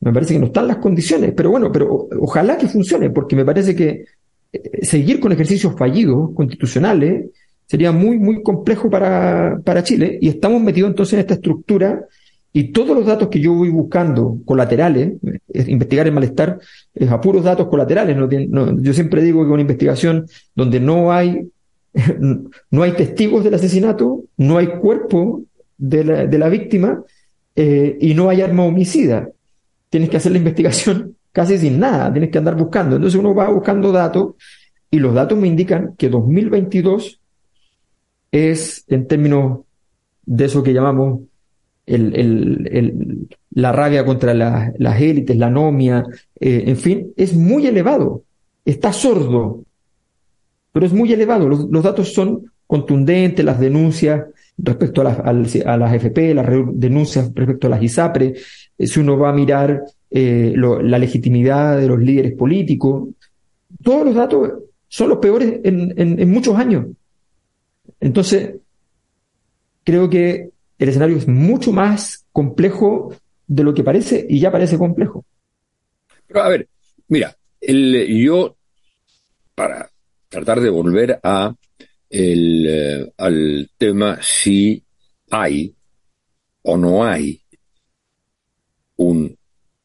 Me 0.02 0.12
parece 0.12 0.34
que 0.34 0.40
no 0.40 0.48
están 0.48 0.68
las 0.68 0.78
condiciones, 0.78 1.34
pero 1.36 1.50
bueno, 1.50 1.72
pero 1.72 2.10
ojalá 2.20 2.58
que 2.58 2.68
funcione, 2.68 3.10
porque 3.10 3.36
me 3.36 3.46
parece 3.46 3.74
que 3.76 4.06
eh, 4.52 4.86
seguir 4.86 5.20
con 5.20 5.32
ejercicios 5.32 5.76
fallidos 5.78 6.32
constitucionales 6.36 7.30
sería 7.66 7.94
muy, 7.94 8.20
muy 8.20 8.44
complejo 8.44 8.90
para, 8.90 9.60
para 9.64 9.84
Chile 9.84 10.18
y 10.22 10.28
estamos 10.28 10.62
metidos 10.62 10.90
entonces 10.90 11.14
en 11.14 11.20
esta 11.22 11.36
estructura 11.36 12.06
y 12.56 12.66
todos 12.66 12.96
los 12.96 13.08
datos 13.08 13.30
que 13.30 13.40
yo 13.40 13.52
voy 13.54 13.70
buscando 13.70 14.38
colaterales, 14.46 15.14
investigar 15.52 16.06
el 16.06 16.14
malestar, 16.14 16.60
es 16.94 17.10
a 17.10 17.20
puros 17.20 17.44
datos 17.44 17.68
colaterales. 17.68 18.16
yo 18.78 18.94
siempre 18.94 19.24
digo 19.24 19.44
que 19.44 19.52
una 19.52 19.62
investigación 19.62 20.28
donde 20.54 20.80
no 20.80 21.12
hay, 21.12 21.50
no 22.70 22.84
hay 22.84 22.92
testigos 22.92 23.44
del 23.44 23.56
asesinato, 23.56 24.26
no 24.38 24.60
hay 24.60 24.68
cuerpo 24.68 25.42
de 25.80 26.04
la, 26.04 26.26
de 26.28 26.38
la 26.38 26.48
víctima 26.48 27.04
eh, 27.56 27.98
y 28.00 28.14
no 28.14 28.30
hay 28.30 28.42
arma 28.42 28.66
homicida. 28.66 29.30
Tienes 29.90 30.10
que 30.10 30.18
hacer 30.18 30.32
la 30.32 30.38
investigación 30.38 31.18
casi 31.32 31.58
sin 31.58 31.80
nada, 31.80 32.12
tienes 32.12 32.30
que 32.30 32.38
andar 32.38 32.56
buscando. 32.56 32.98
Entonces 32.98 33.20
uno 33.20 33.34
va 33.34 33.50
buscando 33.50 33.92
datos 33.92 34.36
y 34.92 35.00
los 35.00 35.16
datos 35.16 35.40
me 35.40 35.48
indican 35.48 35.96
que 35.98 36.08
2022 36.08 37.20
es, 38.32 38.86
en 38.90 39.08
términos 39.08 39.62
de 40.24 40.46
eso 40.46 40.62
que 40.62 40.72
llamamos 40.72 41.22
el, 41.86 42.16
el, 42.16 43.28
la 43.52 43.72
rabia 43.72 44.06
contra 44.06 44.34
las 44.34 45.02
élites, 45.02 45.38
la 45.38 45.48
anomia, 45.48 46.04
eh, 46.40 46.64
en 46.68 46.78
fin, 46.78 47.14
es 47.16 47.34
muy 47.34 47.68
elevado. 47.68 48.24
Está 48.66 48.94
sordo, 48.94 49.64
pero 50.72 50.86
es 50.86 50.94
muy 50.94 51.12
elevado. 51.12 51.48
Los, 51.48 51.84
datos 51.84 52.14
son 52.14 52.52
contundentes, 52.66 53.44
las 53.44 53.60
denuncias 53.60 54.26
respecto 54.58 55.02
a 55.02 55.04
las, 55.04 55.20
a 55.20 55.78
las 55.78 55.94
FP, 55.94 56.34
las 56.34 56.48
denuncias 56.74 57.32
respecto 57.34 57.68
a 57.68 57.72
las 57.72 57.84
ISAPRE, 57.84 58.34
eh, 58.78 58.88
si 58.88 59.00
uno 59.00 59.18
va 59.18 59.30
a 59.30 59.34
mirar 59.34 59.84
eh, 60.10 60.54
la 60.56 60.98
legitimidad 60.98 61.78
de 61.78 61.88
los 61.88 62.00
líderes 62.00 62.34
políticos, 62.34 63.10
todos 63.82 64.06
los 64.06 64.16
datos 64.16 64.52
son 64.88 65.10
los 65.10 65.18
peores 65.18 65.60
en, 65.64 65.94
en, 65.98 66.32
muchos 66.32 66.56
años. 66.56 66.86
Entonces, 68.00 68.56
creo 69.84 70.10
que 70.10 70.52
el 70.78 70.90
escenario 70.90 71.18
es 71.18 71.28
mucho 71.28 71.72
más 71.72 72.26
complejo 72.32 73.16
de 73.48 73.64
lo 73.64 73.74
que 73.74 73.84
parece 73.84 74.26
y 74.30 74.40
ya 74.40 74.52
parece 74.52 74.78
complejo. 74.78 75.26
Pero 76.28 76.42
a 76.42 76.50
ver, 76.50 76.68
mira, 77.08 77.36
el, 77.62 78.08
yo, 78.08 78.58
para 79.56 79.90
tratar 80.30 80.60
de 80.60 80.70
volver 80.70 81.20
a 81.22 81.54
el, 82.10 82.66
eh, 82.68 83.14
al 83.18 83.70
tema 83.78 84.20
si 84.22 84.84
hay 85.32 85.74
o 86.64 86.78
no 86.78 87.04
hay 87.04 87.42
un 88.98 89.36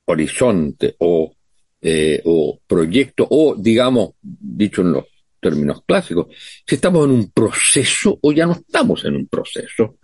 horizonte 0.05 0.95
o, 0.99 1.35
eh, 1.81 2.21
o 2.25 2.61
proyecto 2.67 3.27
o, 3.31 3.55
digamos, 3.57 4.11
dicho 4.21 4.83
en 4.83 4.93
los 4.93 5.05
términos 5.41 5.83
clásicos, 5.87 6.27
si 6.67 6.75
estamos 6.75 7.05
en 7.07 7.13
un 7.13 7.31
proceso 7.31 8.19
o 8.21 8.33
ya 8.33 8.47
no 8.47 8.53
estamos 8.53 9.05
en 9.05 9.17
un 9.17 9.27
proceso. 9.27 9.99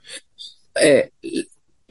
Eh, 0.80 1.10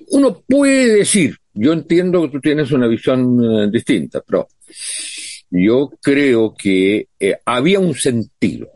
uno 0.09 0.43
puede 0.47 0.95
decir, 0.95 1.35
yo 1.53 1.73
entiendo 1.73 2.21
que 2.23 2.29
tú 2.29 2.39
tienes 2.39 2.71
una 2.71 2.87
visión 2.87 3.71
distinta, 3.71 4.21
pero 4.21 4.47
yo 5.49 5.91
creo 6.01 6.53
que 6.55 7.07
había 7.45 7.79
un 7.79 7.95
sentido 7.95 8.69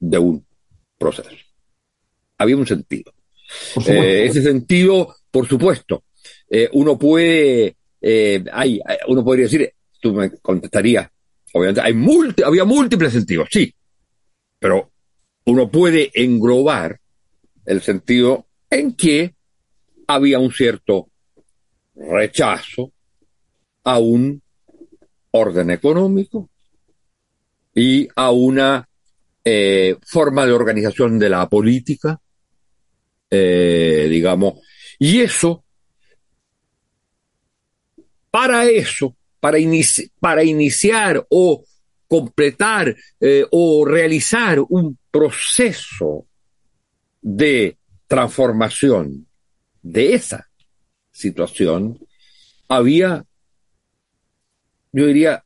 de 0.00 0.18
un 0.18 0.44
proceso. 0.98 1.30
Había 2.38 2.56
un 2.56 2.66
sentido. 2.66 3.12
Eh, 3.86 4.26
ese 4.26 4.42
sentido, 4.42 5.14
por 5.30 5.46
supuesto, 5.46 6.04
eh, 6.48 6.68
uno 6.72 6.98
puede, 6.98 7.76
eh, 8.00 8.44
hay, 8.52 8.80
uno 9.08 9.24
podría 9.24 9.44
decir, 9.44 9.72
tú 10.00 10.14
me 10.14 10.30
contestarías, 10.38 11.08
obviamente, 11.52 11.80
hay 11.80 11.94
había 12.44 12.64
múltiples 12.64 13.12
sentidos, 13.12 13.48
sí, 13.50 13.74
pero 14.58 14.92
uno 15.46 15.70
puede 15.70 16.10
englobar 16.14 17.00
el 17.66 17.80
sentido 17.82 18.46
en 18.70 18.94
que 18.94 19.34
había 20.06 20.38
un 20.38 20.52
cierto 20.52 21.08
rechazo 21.94 22.92
a 23.84 23.98
un 23.98 24.40
orden 25.32 25.70
económico 25.70 26.48
y 27.74 28.08
a 28.16 28.30
una 28.30 28.88
eh, 29.44 29.96
forma 30.06 30.46
de 30.46 30.52
organización 30.52 31.18
de 31.18 31.28
la 31.28 31.48
política, 31.48 32.20
eh, 33.30 34.06
digamos, 34.10 34.54
y 34.98 35.20
eso, 35.20 35.64
para 38.30 38.66
eso, 38.66 39.16
para, 39.40 39.58
para 40.18 40.44
iniciar 40.44 41.26
o 41.30 41.64
completar 42.06 42.94
eh, 43.20 43.46
o 43.50 43.84
realizar 43.84 44.58
un 44.68 44.98
proceso 45.10 46.26
de 47.22 47.78
transformación 48.10 49.28
de 49.82 50.14
esa 50.14 50.50
situación, 51.12 51.96
había, 52.66 53.24
yo 54.90 55.06
diría, 55.06 55.44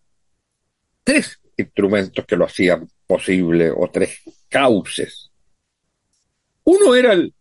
tres 1.04 1.38
instrumentos 1.58 2.24
que 2.24 2.36
lo 2.36 2.46
hacían 2.46 2.88
posible 3.06 3.70
o 3.70 3.90
tres 3.90 4.22
cauces. 4.48 5.30
Uno 6.64 6.94
era 6.94 7.12
el, 7.12 7.34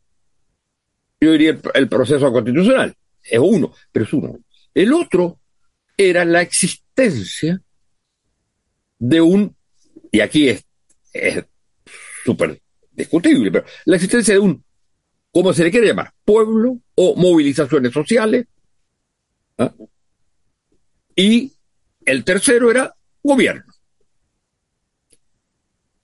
yo 1.22 1.32
diría, 1.32 1.58
el, 1.74 1.88
proceso 1.88 2.30
constitucional, 2.34 2.94
es 3.24 3.40
uno, 3.40 3.74
pero 3.94 4.04
es 4.04 4.12
uno. 4.12 4.38
El 4.74 4.92
otro 4.92 5.40
era 5.96 6.26
la 6.26 6.42
existencia 6.42 7.62
de 9.00 9.22
un, 9.22 9.56
y 10.12 10.20
aquí 10.20 10.50
es 10.50 10.66
súper 12.26 12.62
discutible, 12.92 13.52
pero 13.54 13.66
la 13.86 13.96
existencia 13.96 14.34
de 14.34 14.42
un, 14.42 14.66
¿cómo 15.34 15.52
se 15.52 15.64
le 15.64 15.72
quiere 15.72 15.88
llamar? 15.88 16.14
Pueblo 16.24 16.80
o 16.96 17.16
movilizaciones 17.16 17.92
sociales. 17.92 18.46
¿ah? 19.58 19.74
Y 21.16 21.52
el 22.06 22.24
tercero 22.24 22.72
era 22.72 22.96
gobierno. 23.22 23.74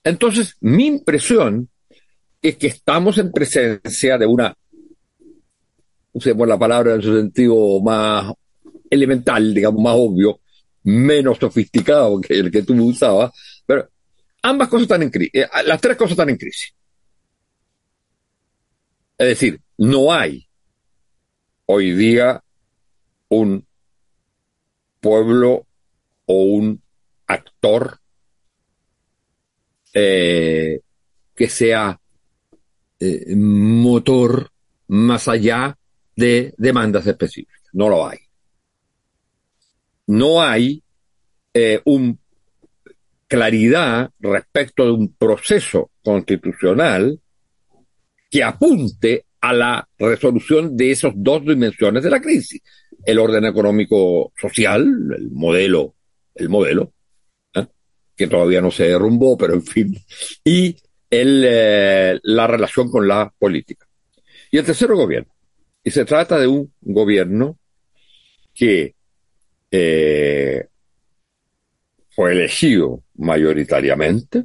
Entonces, 0.02 0.56
mi 0.60 0.86
impresión 0.86 1.68
es 2.42 2.56
que 2.56 2.68
estamos 2.68 3.18
en 3.18 3.30
presencia 3.30 4.18
de 4.18 4.26
una, 4.26 4.54
usemos 6.12 6.48
la 6.48 6.58
palabra 6.58 6.94
en 6.94 7.02
su 7.02 7.14
sentido 7.16 7.80
más 7.80 8.32
elemental, 8.88 9.54
digamos, 9.54 9.82
más 9.82 9.94
obvio, 9.96 10.40
menos 10.84 11.38
sofisticado 11.38 12.20
que 12.20 12.38
el 12.38 12.50
que 12.50 12.62
tú 12.62 12.74
usabas, 12.82 13.30
pero 13.66 13.88
ambas 14.42 14.68
cosas 14.68 14.82
están 14.82 15.02
en 15.02 15.10
crisis, 15.10 15.34
eh, 15.34 15.46
las 15.66 15.80
tres 15.80 15.96
cosas 15.96 16.12
están 16.12 16.30
en 16.30 16.36
crisis. 16.36 16.72
Es 19.20 19.28
decir, 19.28 19.60
no 19.76 20.14
hay 20.14 20.48
hoy 21.66 21.92
día 21.92 22.42
un 23.28 23.66
pueblo 24.98 25.66
o 26.24 26.42
un 26.42 26.80
actor 27.26 27.98
eh, 29.92 30.80
que 31.34 31.48
sea 31.50 32.00
eh, 32.98 33.36
motor 33.36 34.50
más 34.88 35.28
allá 35.28 35.76
de 36.16 36.54
demandas 36.56 37.06
específicas. 37.06 37.60
No 37.74 37.90
lo 37.90 38.08
hay. 38.08 38.20
No 40.06 40.42
hay 40.42 40.82
eh, 41.52 41.82
un 41.84 42.18
claridad 43.28 44.10
respecto 44.18 44.86
de 44.86 44.92
un 44.92 45.12
proceso 45.12 45.90
constitucional 46.02 47.20
que 48.30 48.44
apunte 48.44 49.26
a 49.40 49.52
la 49.52 49.88
resolución 49.98 50.76
de 50.76 50.92
esas 50.92 51.12
dos 51.16 51.44
dimensiones 51.44 52.02
de 52.04 52.10
la 52.10 52.20
crisis. 52.20 52.62
El 53.04 53.18
orden 53.18 53.44
económico 53.44 54.32
social, 54.40 54.82
el 55.16 55.30
modelo, 55.30 55.94
el 56.34 56.48
modelo, 56.48 56.92
que 58.14 58.26
todavía 58.26 58.60
no 58.60 58.70
se 58.70 58.84
derrumbó, 58.84 59.36
pero 59.38 59.54
en 59.54 59.62
fin, 59.62 59.96
y 60.44 60.76
el, 61.08 61.42
eh, 61.46 62.20
la 62.22 62.46
relación 62.46 62.90
con 62.90 63.08
la 63.08 63.32
política. 63.38 63.86
Y 64.50 64.58
el 64.58 64.64
tercero, 64.64 64.96
gobierno. 64.96 65.32
Y 65.82 65.90
se 65.90 66.04
trata 66.04 66.38
de 66.38 66.46
un 66.46 66.70
gobierno 66.82 67.58
que 68.54 68.94
eh, 69.70 70.66
fue 72.10 72.32
elegido 72.32 73.02
mayoritariamente, 73.14 74.44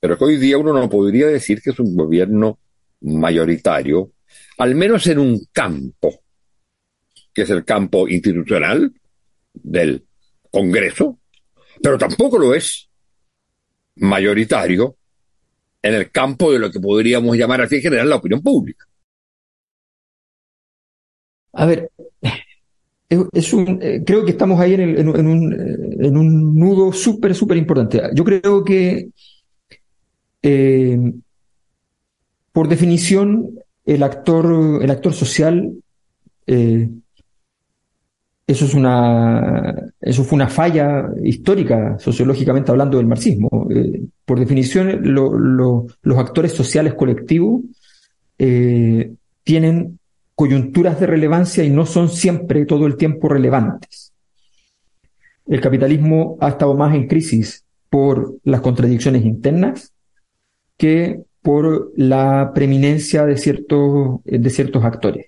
pero 0.00 0.16
que 0.16 0.24
hoy 0.24 0.36
día 0.38 0.56
uno 0.56 0.72
no 0.72 0.88
podría 0.88 1.26
decir 1.26 1.60
que 1.60 1.70
es 1.70 1.78
un 1.78 1.94
gobierno 1.94 2.58
mayoritario, 3.04 4.12
al 4.58 4.74
menos 4.74 5.06
en 5.06 5.18
un 5.18 5.46
campo, 5.52 6.20
que 7.32 7.42
es 7.42 7.50
el 7.50 7.64
campo 7.64 8.08
institucional 8.08 8.92
del 9.52 10.04
Congreso, 10.50 11.18
pero 11.82 11.98
tampoco 11.98 12.38
lo 12.38 12.54
es 12.54 12.88
mayoritario 13.96 14.96
en 15.82 15.94
el 15.94 16.10
campo 16.10 16.52
de 16.52 16.58
lo 16.58 16.70
que 16.70 16.80
podríamos 16.80 17.36
llamar 17.36 17.62
así 17.62 17.76
en 17.76 17.82
general 17.82 18.08
la 18.08 18.16
opinión 18.16 18.42
pública. 18.42 18.86
A 21.52 21.66
ver, 21.66 21.90
es 23.08 23.52
un, 23.52 23.78
eh, 23.82 24.02
creo 24.04 24.24
que 24.24 24.32
estamos 24.32 24.58
ahí 24.58 24.74
en, 24.74 25.08
un, 25.08 25.52
eh, 25.52 26.06
en 26.06 26.16
un, 26.16 26.58
nudo 26.58 26.92
súper, 26.92 27.34
súper 27.34 27.56
importante. 27.56 28.02
Yo 28.14 28.24
creo 28.24 28.64
que, 28.64 29.10
eh, 30.42 30.98
por 32.54 32.68
definición, 32.68 33.58
el 33.84 34.02
actor, 34.02 34.80
el 34.82 34.90
actor 34.90 35.12
social 35.12 35.74
eso 38.46 38.66
es 38.66 38.74
una, 38.74 39.74
eso 40.00 40.22
fue 40.22 40.36
una 40.36 40.48
falla 40.48 41.08
histórica, 41.22 41.98
sociológicamente 41.98 42.70
hablando 42.70 42.98
del 42.98 43.06
marxismo. 43.06 43.68
Eh, 43.70 44.02
por 44.24 44.38
definición, 44.38 45.00
los 45.02 46.18
actores 46.18 46.52
sociales 46.52 46.94
colectivos 46.94 47.62
eh, 48.38 49.14
tienen 49.44 49.98
coyunturas 50.34 51.00
de 51.00 51.06
relevancia 51.06 51.64
y 51.64 51.70
no 51.70 51.86
son 51.86 52.10
siempre 52.10 52.66
todo 52.66 52.86
el 52.86 52.96
tiempo 52.96 53.28
relevantes. 53.28 54.12
El 55.46 55.60
capitalismo 55.60 56.36
ha 56.40 56.50
estado 56.50 56.74
más 56.74 56.94
en 56.94 57.06
crisis 57.06 57.64
por 57.88 58.36
las 58.44 58.60
contradicciones 58.60 59.24
internas 59.24 59.92
que 60.76 61.22
por 61.44 61.92
la 61.94 62.52
preeminencia 62.54 63.26
de 63.26 63.36
ciertos, 63.36 64.20
de 64.24 64.48
ciertos 64.48 64.82
actores 64.82 65.26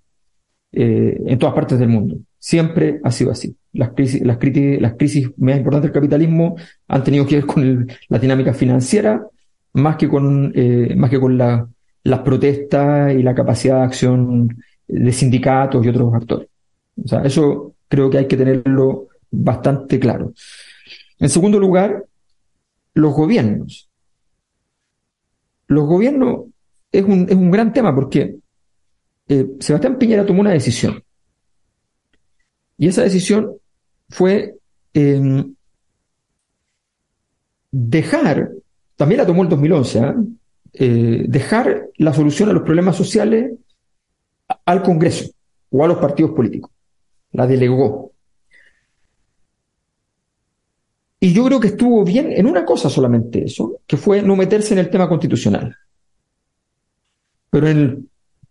eh, 0.73 1.23
en 1.27 1.39
todas 1.39 1.55
partes 1.55 1.79
del 1.79 1.91
mundo. 1.91 2.17
Siempre 2.39 3.01
ha 3.05 3.13
sido 3.13 3.33
así. 3.33 3.55
Las 3.75 3.91
crisis, 3.91 4.23
las, 4.23 4.39
crisis, 4.39 4.81
las 4.81 4.95
crisis 4.95 5.31
más 5.37 5.59
importantes 5.59 5.91
del 5.93 6.01
capitalismo 6.01 6.57
han 6.89 7.05
tenido 7.05 7.27
que 7.27 7.37
ver 7.37 7.45
con 7.45 7.87
la 8.09 8.19
dinámica 8.19 8.55
financiera 8.55 9.27
más 9.75 9.97
que 9.97 10.09
con, 10.09 10.53
eh, 10.55 10.95
más 10.97 11.11
que 11.11 11.21
con 11.21 11.37
la, 11.37 11.69
las 12.03 12.21
protestas 12.21 13.13
y 13.13 13.23
la 13.23 13.35
capacidad 13.35 13.81
de 13.81 13.85
acción 13.85 14.57
de 14.89 15.13
sindicatos 15.13 15.85
y 15.85 15.89
otros 15.91 16.15
actores. 16.15 16.49
O 17.05 17.07
sea, 17.07 17.21
eso 17.25 17.75
creo 17.89 18.09
que 18.09 18.17
hay 18.17 18.27
que 18.27 18.39
tenerlo 18.39 19.09
bastante 19.31 20.01
claro. 20.01 20.33
En 21.19 21.29
segundo 21.29 21.59
lugar, 21.59 22.07
los 22.95 23.13
gobiernos. 23.13 23.91
Los 25.69 25.87
gobiernos 25.87 26.47
es 26.93 27.05
un, 27.05 27.27
es 27.29 27.35
un 27.35 27.51
gran 27.51 27.73
tema 27.73 27.95
porque 27.95 28.37
eh, 29.29 29.47
Sebastián 29.61 29.99
Piñera 29.99 30.25
tomó 30.25 30.41
una 30.41 30.53
decisión 30.53 31.03
y 32.79 32.89
esa 32.89 33.03
decisión 33.03 33.53
fue 34.09 34.57
em, 34.93 35.55
dejar, 37.71 38.51
también 38.97 39.19
la 39.19 39.27
tomó 39.27 39.43
el 39.43 39.49
2011, 39.49 40.01
¿ah? 40.01 40.15
eh, 40.75 41.25
dejar 41.29 41.89
la 41.97 42.13
solución 42.13 42.51
a 42.51 42.53
los 42.53 42.63
problemas 42.63 42.97
sociales 42.97 43.53
al 44.65 44.83
Congreso 44.83 45.31
o 45.71 45.85
a 45.85 45.89
los 45.89 45.99
partidos 45.99 46.33
políticos. 46.33 46.71
La 47.33 47.47
delegó. 47.47 48.13
Y 51.19 51.33
yo 51.33 51.45
creo 51.47 51.61
que 51.61 51.69
estuvo 51.69 52.05
bien 52.05 52.31
en 52.33 52.47
una 52.47 52.65
cosa 52.65 52.91
solamente 52.91 53.45
eso, 53.45 53.81
que 53.87 53.97
fue 53.97 54.23
no 54.23 54.37
meterse 54.37 54.75
en 54.75 54.81
el 54.81 54.91
tema 54.91 55.09
constitucional. 55.09 55.75
Pero 57.51 57.69
el 57.69 58.07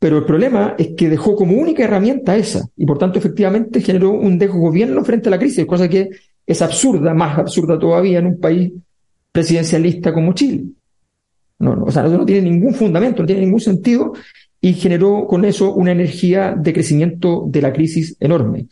pero 0.06 0.18
el 0.20 0.26
problema 0.26 0.76
es 0.78 0.90
que 0.96 1.10
dejó 1.10 1.36
como 1.36 1.58
única 1.58 1.84
herramienta 1.84 2.36
esa 2.36 2.68
y 2.76 2.86
por 2.86 2.98
tanto 2.98 3.18
efectivamente 3.18 3.82
generó 3.82 4.12
un 4.12 4.38
desgobierno 4.38 5.04
frente 5.04 5.30
a 5.30 5.32
la 5.32 5.40
crisis, 5.40 5.66
cosa 5.66 5.90
que 5.90 6.10
es 6.46 6.62
absurda, 6.62 7.14
más 7.14 7.40
absurda 7.40 7.80
todavía 7.80 8.20
en 8.20 8.28
un 8.28 8.40
país 8.40 8.72
presidencialista 9.32 10.14
como 10.14 10.34
Chile. 10.34 10.66
No, 11.60 11.76
no, 11.76 11.86
o 11.86 11.92
sea, 11.92 12.06
eso 12.06 12.18
no 12.18 12.26
tiene 12.26 12.52
ningún 12.52 12.74
fundamento, 12.74 13.22
no 13.22 13.26
tiene 13.26 13.42
ningún 13.42 13.62
sentido 13.62 14.14
y 14.60 14.74
generó 14.74 15.26
con 15.26 15.46
eso 15.46 15.74
una 15.74 15.94
energía 15.94 16.54
de 16.56 16.74
crecimiento 16.74 17.46
de 17.48 17.62
la 17.62 17.72
crisis 17.72 18.18
enorme. 18.20 18.68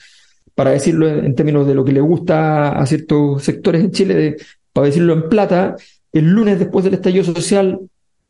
Para 0.56 0.72
decirlo 0.72 1.08
en 1.08 1.34
términos 1.36 1.68
de 1.68 1.76
lo 1.76 1.84
que 1.84 1.92
le 1.92 2.02
gusta 2.02 2.70
a 2.72 2.86
ciertos 2.86 3.44
sectores 3.44 3.84
en 3.84 3.92
Chile, 3.92 4.38
para 4.72 4.88
decirlo 4.88 5.13
en 5.13 5.30
plata, 5.30 5.76
el 6.12 6.30
lunes 6.30 6.60
después 6.60 6.86
del 6.86 6.96
estallido 6.96 7.24
social 7.24 7.80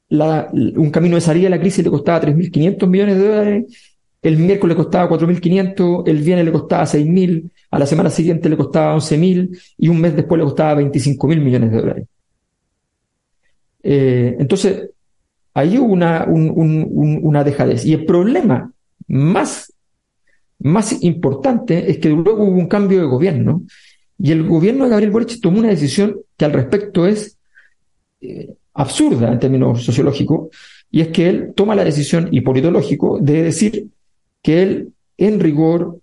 un 0.10 0.92
camino 0.92 1.16
de 1.16 1.22
salida 1.22 1.46
de 1.46 1.50
la 1.50 1.60
crisis 1.60 1.84
le 1.84 1.90
costaba 1.90 2.22
3.500 2.22 2.88
millones 2.88 3.18
de 3.18 3.28
dólares 3.28 3.94
el 4.24 4.38
miércoles 4.38 4.78
le 4.78 4.84
costaba 4.84 5.10
4.500, 5.10 6.08
el 6.08 6.18
viernes 6.20 6.46
le 6.46 6.52
costaba 6.54 6.86
6.000, 6.86 7.52
a 7.72 7.80
la 7.80 7.86
semana 7.86 8.10
siguiente 8.10 8.50
le 8.50 8.56
costaba 8.56 8.96
11.000 8.96 9.60
y 9.78 9.90
un 9.90 10.00
mes 10.00 10.16
después 10.16 10.40
le 10.40 10.46
costaba 10.46 10.82
25.000 10.82 11.42
millones 11.42 11.72
de 11.72 11.78
dólares. 11.78 12.08
Eh, 13.84 14.38
entonces, 14.40 14.92
ahí 15.54 15.78
hubo 15.78 15.92
una, 15.92 16.26
una 16.26 17.44
dejadez. 17.44 17.86
Y 17.86 17.94
el 17.94 18.06
problema 18.06 18.72
más, 19.08 19.73
más 20.64 21.04
importante 21.04 21.90
es 21.92 22.00
que 22.00 22.10
luego 22.10 22.44
hubo 22.44 22.58
un 22.58 22.68
cambio 22.68 23.00
de 23.00 23.06
gobierno 23.06 23.64
y 24.18 24.32
el 24.32 24.48
gobierno 24.48 24.86
de 24.86 24.92
Gabriel 24.92 25.12
Boric 25.12 25.42
tomó 25.42 25.60
una 25.60 25.70
decisión 25.70 26.18
que 26.38 26.46
al 26.46 26.54
respecto 26.54 27.06
es 27.06 27.38
eh, 28.22 28.54
absurda 28.74 29.32
en 29.32 29.40
términos 29.40 29.84
sociológicos, 29.84 30.50
y 30.90 31.02
es 31.02 31.10
que 31.10 31.28
él 31.28 31.54
toma 31.56 31.76
la 31.76 31.84
decisión, 31.84 32.30
y 32.32 32.42
por 32.42 32.58
ideológico, 32.58 33.20
de 33.20 33.44
decir 33.44 33.88
que 34.42 34.64
él, 34.64 34.94
en 35.18 35.40
rigor, 35.40 36.00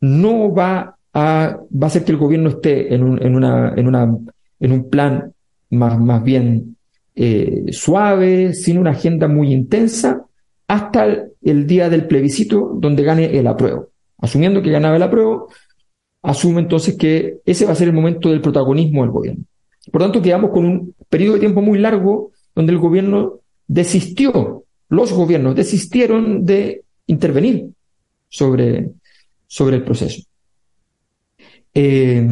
no 0.00 0.52
va 0.52 0.96
a, 1.12 1.58
va 1.72 1.82
a 1.82 1.86
hacer 1.86 2.04
que 2.04 2.12
el 2.12 2.18
gobierno 2.18 2.50
esté 2.50 2.94
en 2.94 3.02
un, 3.02 3.22
en 3.22 3.34
una, 3.34 3.72
en 3.74 3.88
una, 3.88 4.18
en 4.60 4.72
un 4.72 4.90
plan 4.90 5.32
más, 5.70 5.98
más 5.98 6.22
bien 6.22 6.76
eh, 7.14 7.64
suave, 7.70 8.52
sin 8.54 8.78
una 8.78 8.90
agenda 8.90 9.26
muy 9.28 9.52
intensa, 9.52 10.24
hasta 10.68 11.04
el, 11.04 11.22
día 11.66 11.88
del 11.88 12.06
plebiscito 12.06 12.72
donde 12.74 13.02
gane 13.02 13.38
el 13.38 13.46
apruebo. 13.46 13.90
Asumiendo 14.18 14.62
que 14.62 14.70
ganaba 14.70 14.96
el 14.96 15.02
apruebo, 15.02 15.48
asume 16.22 16.60
entonces 16.60 16.96
que 16.96 17.38
ese 17.44 17.66
va 17.66 17.72
a 17.72 17.76
ser 17.76 17.88
el 17.88 17.94
momento 17.94 18.30
del 18.30 18.40
protagonismo 18.40 19.02
del 19.02 19.10
gobierno. 19.10 19.44
Por 19.92 20.00
tanto, 20.00 20.22
quedamos 20.22 20.50
con 20.50 20.64
un 20.64 20.94
periodo 21.08 21.34
de 21.34 21.40
tiempo 21.40 21.60
muy 21.60 21.78
largo 21.78 22.32
donde 22.54 22.72
el 22.72 22.78
gobierno 22.78 23.40
desistió, 23.66 24.64
los 24.88 25.12
gobiernos 25.12 25.54
desistieron 25.54 26.44
de 26.44 26.84
intervenir 27.06 27.66
sobre, 28.28 28.90
sobre 29.46 29.76
el 29.76 29.84
proceso. 29.84 30.22
Eh, 31.74 32.26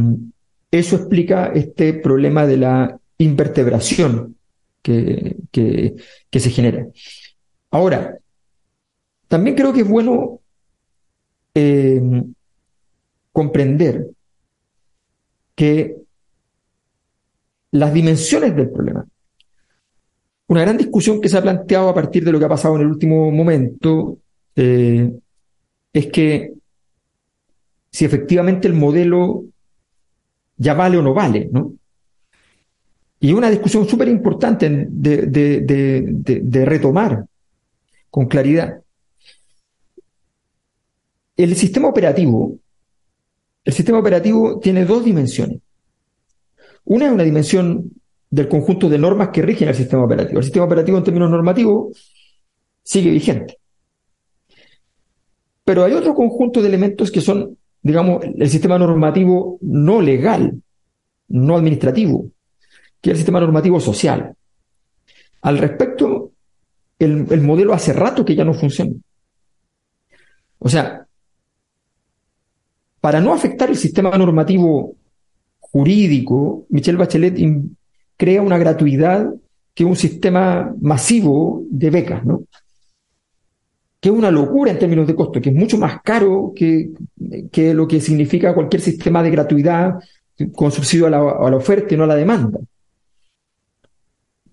eso 0.71 0.97
explica 0.97 1.53
este 1.55 1.93
problema 1.95 2.47
de 2.47 2.57
la 2.57 2.99
invertebración 3.19 4.37
que, 4.81 5.37
que, 5.51 6.41
se 6.41 6.51
genera. 6.51 6.87
Ahora, 7.71 8.19
también 9.33 9.57
creo 9.57 9.73
que 9.73 9.81
es 9.81 9.89
bueno 9.89 10.41
eh, 11.55 12.03
comprender 13.33 14.11
que 15.55 15.97
las 17.71 17.95
dimensiones 17.95 18.55
del 18.55 18.69
problema. 18.69 19.07
Una 20.49 20.61
gran 20.61 20.77
discusión 20.77 21.19
que 21.19 21.31
se 21.31 21.39
ha 21.39 21.43
planteado 21.43 21.89
a 21.89 21.95
partir 21.95 22.27
de 22.27 22.33
lo 22.33 22.39
que 22.39 22.45
ha 22.45 22.51
pasado 22.51 22.77
en 22.77 22.83
el 22.83 22.89
último 22.89 23.31
momento 23.31 24.19
eh, 24.55 25.11
es 25.95 26.07
que 26.09 26.53
si 27.91 28.05
efectivamente 28.05 28.69
el 28.69 28.75
modelo 28.75 29.45
ya 30.59 30.75
vale 30.75 30.99
o 30.99 31.03
no 31.03 31.15
vale, 31.15 31.49
¿no? 31.51 31.73
Y 33.19 33.33
una 33.33 33.49
discusión 33.49 33.89
súper 33.89 34.09
importante 34.09 34.69
de, 34.69 35.27
de, 35.27 36.65
retomar 36.67 37.25
con 38.11 38.27
claridad. 38.27 38.82
El 41.37 41.55
sistema 41.57 41.89
operativo, 41.89 42.59
el 43.65 43.73
sistema 43.73 43.99
operativo 43.99 44.59
tiene 44.61 44.85
dos 44.85 45.05
dimensiones. 45.05 45.61
Una 46.85 47.07
es 47.07 47.13
una 47.13 47.23
dimensión 47.23 47.91
del 48.31 48.49
conjunto 48.49 48.89
de 48.89 48.99
normas 48.99 49.29
que 49.29 49.43
rigen 49.43 49.69
el 49.69 49.75
sistema 49.75 50.05
operativo. 50.05 50.39
El 50.39 50.45
sistema 50.45 50.67
operativo 50.67 50.99
en 50.99 51.05
términos 51.05 51.31
normativos 51.31 51.97
sigue 52.83 53.11
vigente. 53.11 53.59
Pero 55.65 55.85
hay 55.85 55.93
otro 55.93 56.15
conjunto 56.15 56.61
de 56.61 56.69
elementos 56.69 57.11
que 57.11 57.21
son, 57.21 57.57
digamos, 57.83 58.25
el 58.25 58.51
sistema 58.51 58.79
normativo 58.79 59.59
no 59.61 60.01
legal, 60.01 60.61
no 61.29 61.57
administrativo, 61.57 62.27
que 63.01 63.11
es 63.11 63.13
el 63.13 63.17
sistema 63.19 63.41
normativo 63.41 63.79
social. 63.79 64.35
Al 65.43 65.59
respecto, 65.59 66.33
el, 66.99 67.27
el 67.31 67.41
modelo 67.43 67.73
hace 67.75 67.93
rato 67.93 68.25
que 68.25 68.35
ya 68.35 68.45
no 68.45 68.55
funciona. 68.55 68.93
O 70.59 70.69
sea, 70.69 71.02
para 73.03 73.21
no 73.21 73.35
afectar 73.35 73.69
el 73.69 73.77
sistema 73.77 74.17
normativo 74.17 74.95
jurídico, 75.59 76.67
Michelle 76.69 76.97
Bachelet 76.97 77.37
crea 78.17 78.41
una 78.41 78.59
gratuidad 78.59 79.29
que 79.75 79.83
es 79.83 79.89
un 79.89 79.97
sistema 79.97 80.73
masivo 80.81 81.65
de 81.69 81.91
becas, 81.91 82.25
¿no? 82.25 82.45
Que 83.99 84.09
es 84.09 84.15
una 84.15 84.31
locura 84.31 84.71
en 84.71 84.79
términos 84.79 85.09
de 85.09 85.17
costo, 85.17 85.41
que 85.41 85.49
es 85.49 85.55
mucho 85.55 85.79
más 85.79 86.01
caro 86.03 86.53
que, 86.55 86.93
lo 87.75 87.89
que 87.89 88.01
significa 88.01 88.55
cualquier 88.55 88.81
sistema 88.81 89.21
de 89.21 89.31
gratuidad 89.31 89.95
con 90.55 90.71
subsidio 90.71 91.09
a 91.09 91.11
la, 91.11 91.57
oferta 91.57 91.95
y 91.95 91.97
no 91.97 92.05
a 92.05 92.07
la 92.07 92.15
demanda. 92.15 92.61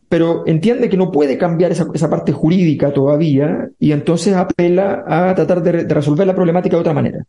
Pero 0.07 0.47
entiende 0.47 0.89
que 0.89 0.97
no 0.97 1.11
puede 1.11 1.37
cambiar 1.37 1.71
esa, 1.71 2.09
parte 2.09 2.31
jurídica 2.31 2.91
todavía 2.91 3.69
y 3.77 3.91
entonces 3.91 4.33
apela 4.33 5.03
a 5.05 5.35
tratar 5.35 5.61
de 5.61 5.83
resolver 5.83 6.25
la 6.25 6.33
problemática 6.33 6.77
de 6.77 6.81
otra 6.81 6.93
manera. 6.93 7.23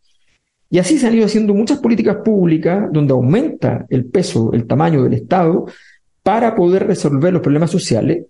Y 0.70 0.78
así 0.78 0.98
se 0.98 1.08
han 1.08 1.14
ido 1.14 1.26
haciendo 1.26 1.52
muchas 1.52 1.78
políticas 1.80 2.18
públicas 2.24 2.88
donde 2.92 3.12
aumenta 3.12 3.86
el 3.88 4.04
peso, 4.04 4.52
el 4.52 4.66
tamaño 4.66 5.02
del 5.02 5.14
Estado 5.14 5.66
para 6.22 6.54
poder 6.54 6.86
resolver 6.86 7.32
los 7.32 7.42
problemas 7.42 7.70
sociales, 7.70 8.26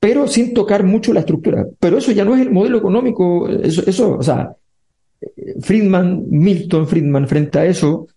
pero 0.00 0.26
sin 0.26 0.52
tocar 0.52 0.82
mucho 0.82 1.12
la 1.12 1.20
estructura. 1.20 1.64
Pero 1.78 1.98
eso 1.98 2.10
ya 2.10 2.24
no 2.24 2.34
es 2.34 2.40
el 2.40 2.50
modelo 2.50 2.78
económico, 2.78 3.48
eso, 3.48 3.82
eso 3.86 4.16
o 4.18 4.22
sea, 4.22 4.52
Friedman, 5.60 6.24
Milton 6.28 6.88
Friedman 6.88 7.28
frente 7.28 7.58
a 7.60 7.66
eso, 7.66 8.08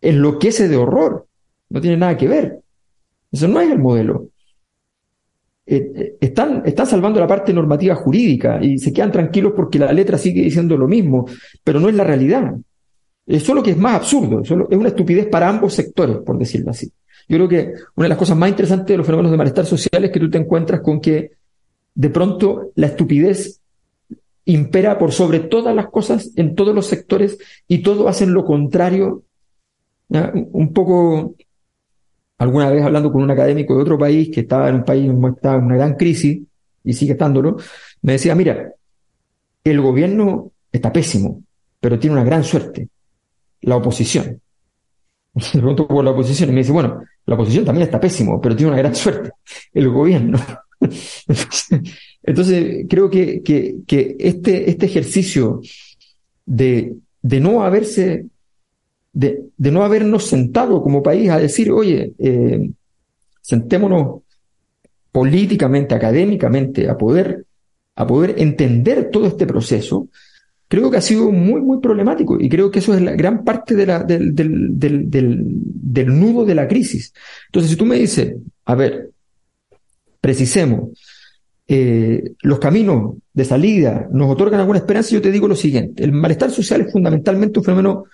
enloquece 0.00 0.68
de 0.68 0.76
horror, 0.76 1.26
no 1.70 1.80
tiene 1.80 1.96
nada 1.96 2.16
que 2.16 2.28
ver. 2.28 2.60
Eso 3.32 3.48
no 3.48 3.60
es 3.60 3.70
el 3.70 3.78
modelo. 3.78 4.28
Eh, 5.66 5.92
eh, 5.94 6.16
están, 6.20 6.62
están 6.64 6.86
salvando 6.86 7.20
la 7.20 7.26
parte 7.26 7.52
normativa 7.52 7.94
jurídica 7.94 8.58
y 8.62 8.78
se 8.78 8.92
quedan 8.92 9.12
tranquilos 9.12 9.52
porque 9.54 9.78
la 9.78 9.92
letra 9.92 10.16
sigue 10.16 10.42
diciendo 10.42 10.78
lo 10.78 10.88
mismo, 10.88 11.26
pero 11.62 11.78
no 11.78 11.88
es 11.88 11.94
la 11.94 12.04
realidad. 12.04 12.54
Es 13.28 13.42
solo 13.42 13.62
que 13.62 13.72
es 13.72 13.76
más 13.76 13.96
absurdo, 13.96 14.40
es 14.40 14.50
una 14.50 14.88
estupidez 14.88 15.26
para 15.26 15.50
ambos 15.50 15.74
sectores, 15.74 16.16
por 16.24 16.38
decirlo 16.38 16.70
así. 16.70 16.90
Yo 17.28 17.36
creo 17.36 17.48
que 17.48 17.72
una 17.94 18.06
de 18.06 18.08
las 18.08 18.16
cosas 18.16 18.38
más 18.38 18.48
interesantes 18.48 18.86
de 18.86 18.96
los 18.96 19.04
fenómenos 19.04 19.30
de 19.30 19.36
malestar 19.36 19.66
social 19.66 20.02
es 20.02 20.10
que 20.10 20.18
tú 20.18 20.30
te 20.30 20.38
encuentras 20.38 20.80
con 20.80 20.98
que 20.98 21.32
de 21.94 22.08
pronto 22.08 22.70
la 22.76 22.86
estupidez 22.86 23.60
impera 24.46 24.98
por 24.98 25.12
sobre 25.12 25.40
todas 25.40 25.76
las 25.76 25.88
cosas 25.88 26.30
en 26.36 26.54
todos 26.54 26.74
los 26.74 26.86
sectores 26.86 27.36
y 27.66 27.82
todos 27.82 28.06
hacen 28.06 28.32
lo 28.32 28.46
contrario. 28.46 29.24
Un 30.08 30.72
poco, 30.72 31.34
alguna 32.38 32.70
vez 32.70 32.82
hablando 32.82 33.12
con 33.12 33.22
un 33.22 33.30
académico 33.30 33.76
de 33.76 33.82
otro 33.82 33.98
país 33.98 34.30
que 34.32 34.40
estaba 34.40 34.70
en 34.70 34.76
un 34.76 34.84
país 34.84 35.04
en 35.04 35.16
una 35.16 35.76
gran 35.76 35.96
crisis 35.96 36.40
y 36.82 36.92
sigue 36.94 37.12
estándolo, 37.12 37.58
me 38.00 38.12
decía, 38.12 38.34
mira, 38.34 38.72
el 39.64 39.80
gobierno 39.82 40.52
está 40.72 40.90
pésimo, 40.90 41.42
pero 41.78 41.98
tiene 41.98 42.16
una 42.16 42.24
gran 42.24 42.42
suerte 42.42 42.88
la 43.62 43.76
oposición. 43.76 44.40
Le 45.34 45.60
pregunto 45.60 45.86
por 45.86 46.04
la 46.04 46.10
oposición 46.10 46.50
y 46.50 46.52
me 46.52 46.60
dice, 46.60 46.72
bueno, 46.72 47.02
la 47.26 47.34
oposición 47.34 47.64
también 47.64 47.86
está 47.86 48.00
pésimo, 48.00 48.40
pero 48.40 48.56
tiene 48.56 48.72
una 48.72 48.80
gran 48.80 48.94
suerte, 48.94 49.30
el 49.72 49.88
gobierno. 49.88 50.38
Entonces, 52.22 52.86
creo 52.88 53.10
que, 53.10 53.42
que, 53.42 54.16
este, 54.18 54.70
este 54.70 54.86
ejercicio 54.86 55.60
de, 56.44 56.96
de 57.22 57.40
no 57.40 57.62
haberse, 57.62 58.26
de, 59.12 59.44
de, 59.56 59.70
no 59.70 59.84
habernos 59.84 60.26
sentado 60.26 60.82
como 60.82 61.02
país 61.02 61.30
a 61.30 61.38
decir, 61.38 61.70
oye, 61.70 62.12
eh, 62.18 62.70
sentémonos 63.40 64.22
políticamente, 65.12 65.94
académicamente, 65.94 66.88
a 66.88 66.96
poder, 66.96 67.44
a 67.96 68.06
poder 68.06 68.34
entender 68.38 69.10
todo 69.10 69.26
este 69.26 69.46
proceso, 69.46 70.08
creo 70.68 70.90
que 70.90 70.98
ha 70.98 71.02
sido 71.02 71.32
muy, 71.32 71.60
muy 71.60 71.80
problemático 71.80 72.38
y 72.38 72.48
creo 72.48 72.70
que 72.70 72.78
eso 72.78 72.94
es 72.94 73.00
la 73.00 73.12
gran 73.12 73.42
parte 73.42 73.74
del, 73.74 74.06
del, 74.06 74.78
del, 74.78 75.08
del, 75.10 76.20
nudo 76.20 76.44
de 76.44 76.54
la 76.54 76.68
crisis. 76.68 77.12
Entonces, 77.46 77.70
si 77.70 77.76
tú 77.76 77.86
me 77.86 77.96
dices, 77.96 78.36
a 78.66 78.74
ver, 78.74 79.10
precisemos, 80.20 80.90
eh, 81.66 82.32
los 82.42 82.58
caminos 82.58 83.16
de 83.32 83.44
salida 83.44 84.08
nos 84.12 84.30
otorgan 84.30 84.60
alguna 84.60 84.78
esperanza, 84.78 85.10
yo 85.10 85.22
te 85.22 85.32
digo 85.32 85.48
lo 85.48 85.56
siguiente, 85.56 86.04
el 86.04 86.12
malestar 86.12 86.50
social 86.50 86.82
es 86.82 86.92
fundamentalmente 86.92 87.58
un 87.58 87.64
fenómeno 87.64 88.04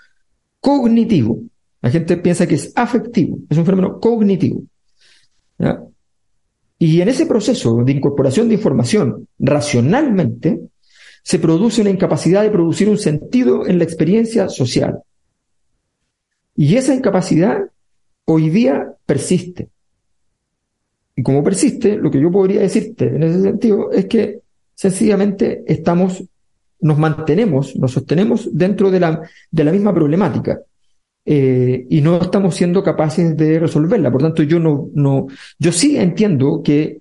cognitivo. 0.61 1.41
La 1.83 1.91
gente 1.91 2.17
piensa 2.17 2.47
que 2.47 2.55
es 2.55 2.73
afectivo, 2.75 3.39
es 3.51 3.59
un 3.59 3.67
fenómeno 3.67 4.01
cognitivo. 4.01 4.63
Y 6.79 7.01
en 7.01 7.09
ese 7.09 7.27
proceso 7.27 7.83
de 7.85 7.93
incorporación 7.93 8.49
de 8.49 8.55
información 8.55 9.29
racionalmente, 9.39 10.61
se 11.25 11.39
produce 11.39 11.81
una 11.81 11.91
incapacidad 11.91 12.43
de 12.43 12.51
producir 12.51 12.89
un 12.89 12.99
sentido 12.99 13.67
en 13.67 13.79
la 13.79 13.85
experiencia 13.85 14.49
social. 14.49 15.01
Y 16.55 16.77
esa 16.77 16.95
incapacidad 16.95 17.63
hoy 18.27 18.51
día 18.51 18.95
persiste. 19.07 19.71
Y 21.17 21.23
como 21.23 21.43
persiste, 21.43 21.97
lo 21.97 22.11
que 22.11 22.21
yo 22.21 22.31
podría 22.31 22.61
decirte 22.61 23.07
en 23.07 23.23
ese 23.23 23.41
sentido 23.41 23.91
es 23.91 24.05
que 24.05 24.41
sencillamente 24.75 25.65
estamos 25.67 26.25
nos 26.81 26.99
mantenemos, 26.99 27.75
nos 27.77 27.93
sostenemos 27.93 28.51
dentro 28.53 28.91
de 28.91 29.01
la, 29.01 29.23
de 29.51 29.65
la 29.65 29.73
misma 29.73 29.95
problemática. 29.95 30.61
Eh, 31.25 31.87
y 31.89 32.03
no 32.03 32.21
estamos 32.21 32.55
siendo 32.55 32.83
capaces 32.83 33.35
de 33.35 33.59
resolverla. 33.59 34.13
Por 34.13 34.21
tanto, 34.21 34.43
yo 34.43 34.61
no, 34.61 34.91
no, 34.93 35.27
yo 35.59 35.73
sí 35.73 35.97
entiendo 35.97 36.61
que 36.63 37.01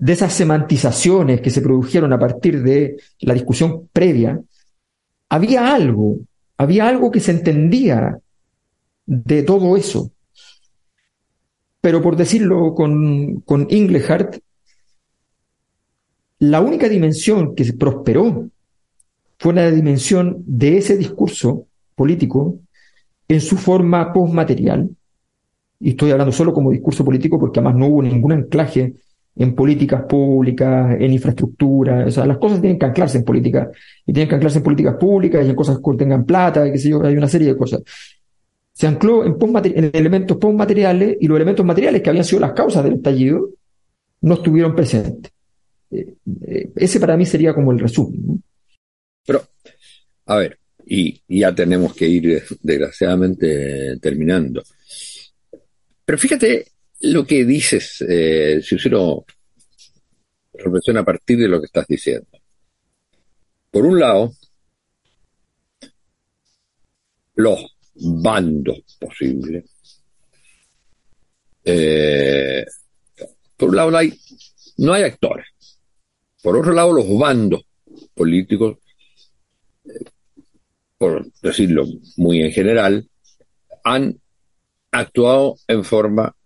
de 0.00 0.14
esas 0.14 0.32
semantizaciones 0.32 1.42
que 1.42 1.50
se 1.50 1.60
produjeron 1.60 2.12
a 2.12 2.18
partir 2.18 2.62
de 2.62 2.96
la 3.20 3.34
discusión 3.34 3.88
previa, 3.92 4.40
había 5.28 5.74
algo, 5.74 6.18
había 6.56 6.88
algo 6.88 7.10
que 7.10 7.20
se 7.20 7.32
entendía 7.32 8.18
de 9.06 9.42
todo 9.42 9.76
eso. 9.76 10.10
Pero 11.82 12.00
por 12.00 12.16
decirlo 12.16 12.74
con, 12.74 13.40
con 13.42 13.66
Inglehart, 13.70 14.38
la 16.38 16.62
única 16.62 16.88
dimensión 16.88 17.54
que 17.54 17.70
prosperó 17.74 18.48
fue 19.38 19.52
la 19.54 19.70
dimensión 19.70 20.42
de 20.46 20.78
ese 20.78 20.96
discurso 20.96 21.66
político 21.94 22.58
en 23.28 23.40
su 23.42 23.56
forma 23.56 24.12
postmaterial, 24.12 24.88
y 25.78 25.90
estoy 25.90 26.10
hablando 26.10 26.32
solo 26.32 26.52
como 26.52 26.70
discurso 26.70 27.04
político 27.04 27.38
porque 27.38 27.60
además 27.60 27.76
no 27.76 27.86
hubo 27.86 28.02
ningún 28.02 28.32
anclaje 28.32 28.94
en 29.36 29.54
políticas 29.54 30.02
públicas, 30.04 30.96
en 30.98 31.12
infraestructura, 31.12 32.04
o 32.06 32.10
sea, 32.10 32.26
las 32.26 32.38
cosas 32.38 32.60
tienen 32.60 32.78
que 32.78 32.86
anclarse 32.86 33.18
en 33.18 33.24
política, 33.24 33.70
y 34.06 34.12
tienen 34.12 34.28
que 34.28 34.34
anclarse 34.34 34.58
en 34.58 34.64
políticas 34.64 34.96
públicas 34.96 35.46
y 35.46 35.50
en 35.50 35.56
cosas 35.56 35.78
que 35.78 35.96
tengan 35.96 36.24
plata, 36.24 36.70
qué 36.70 36.78
sé 36.78 36.90
yo, 36.90 37.02
hay 37.04 37.16
una 37.16 37.28
serie 37.28 37.48
de 37.48 37.56
cosas. 37.56 37.82
Se 38.72 38.86
ancló 38.86 39.24
en, 39.24 39.36
en 39.76 39.90
elementos 39.92 40.36
postmateriales 40.36 41.16
y 41.20 41.26
los 41.26 41.36
elementos 41.36 41.64
materiales 41.64 42.02
que 42.02 42.10
habían 42.10 42.24
sido 42.24 42.40
las 42.40 42.52
causas 42.52 42.82
del 42.82 42.94
estallido 42.94 43.50
no 44.22 44.34
estuvieron 44.34 44.74
presentes. 44.74 45.32
Eh, 45.90 46.14
eh, 46.46 46.70
ese 46.76 47.00
para 47.00 47.16
mí 47.16 47.26
sería 47.26 47.54
como 47.54 47.72
el 47.72 47.78
resumen. 47.78 48.42
Pero, 49.26 49.42
a 50.26 50.36
ver, 50.36 50.58
y 50.86 51.22
ya 51.28 51.54
tenemos 51.54 51.94
que 51.94 52.08
ir 52.08 52.42
desgraciadamente 52.62 53.98
terminando. 54.00 54.62
Pero 56.04 56.18
fíjate 56.18 56.66
lo 57.00 57.24
que 57.26 57.44
dices, 57.44 58.04
eh, 58.08 58.60
si 58.62 58.76
uno 58.88 59.24
reflexiona 60.52 61.00
a 61.00 61.04
partir 61.04 61.38
de 61.38 61.48
lo 61.48 61.60
que 61.60 61.66
estás 61.66 61.86
diciendo. 61.86 62.28
Por 63.70 63.86
un 63.86 63.98
lado, 63.98 64.32
los 67.36 67.76
bandos 67.94 68.80
posibles. 68.98 69.64
Eh, 71.64 72.64
por 73.56 73.70
un 73.70 73.76
lado, 73.76 73.96
hay, 73.96 74.12
no 74.78 74.92
hay 74.92 75.04
actores. 75.04 75.46
Por 76.42 76.56
otro 76.56 76.72
lado, 76.72 76.92
los 76.92 77.18
bandos 77.18 77.62
políticos 78.14 78.78
por 81.00 81.32
decirlo 81.40 81.86
muy 82.18 82.42
en 82.42 82.52
general, 82.52 83.08
han 83.84 84.20
actuado 84.90 85.56
en 85.66 85.82
forma 85.82 86.36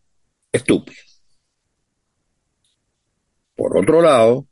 estúpida. 0.55 1.03
Por 3.57 3.77
otro 3.77 4.01
lado, 4.01 4.47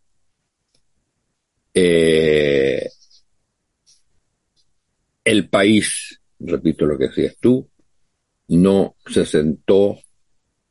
eh, 1.72 2.88
el 5.24 5.48
país, 5.48 6.20
repito 6.40 6.86
lo 6.86 6.98
que 6.98 7.06
decías 7.06 7.36
tú, 7.40 7.68
no 8.48 8.96
se 9.06 9.24
sentó 9.24 9.98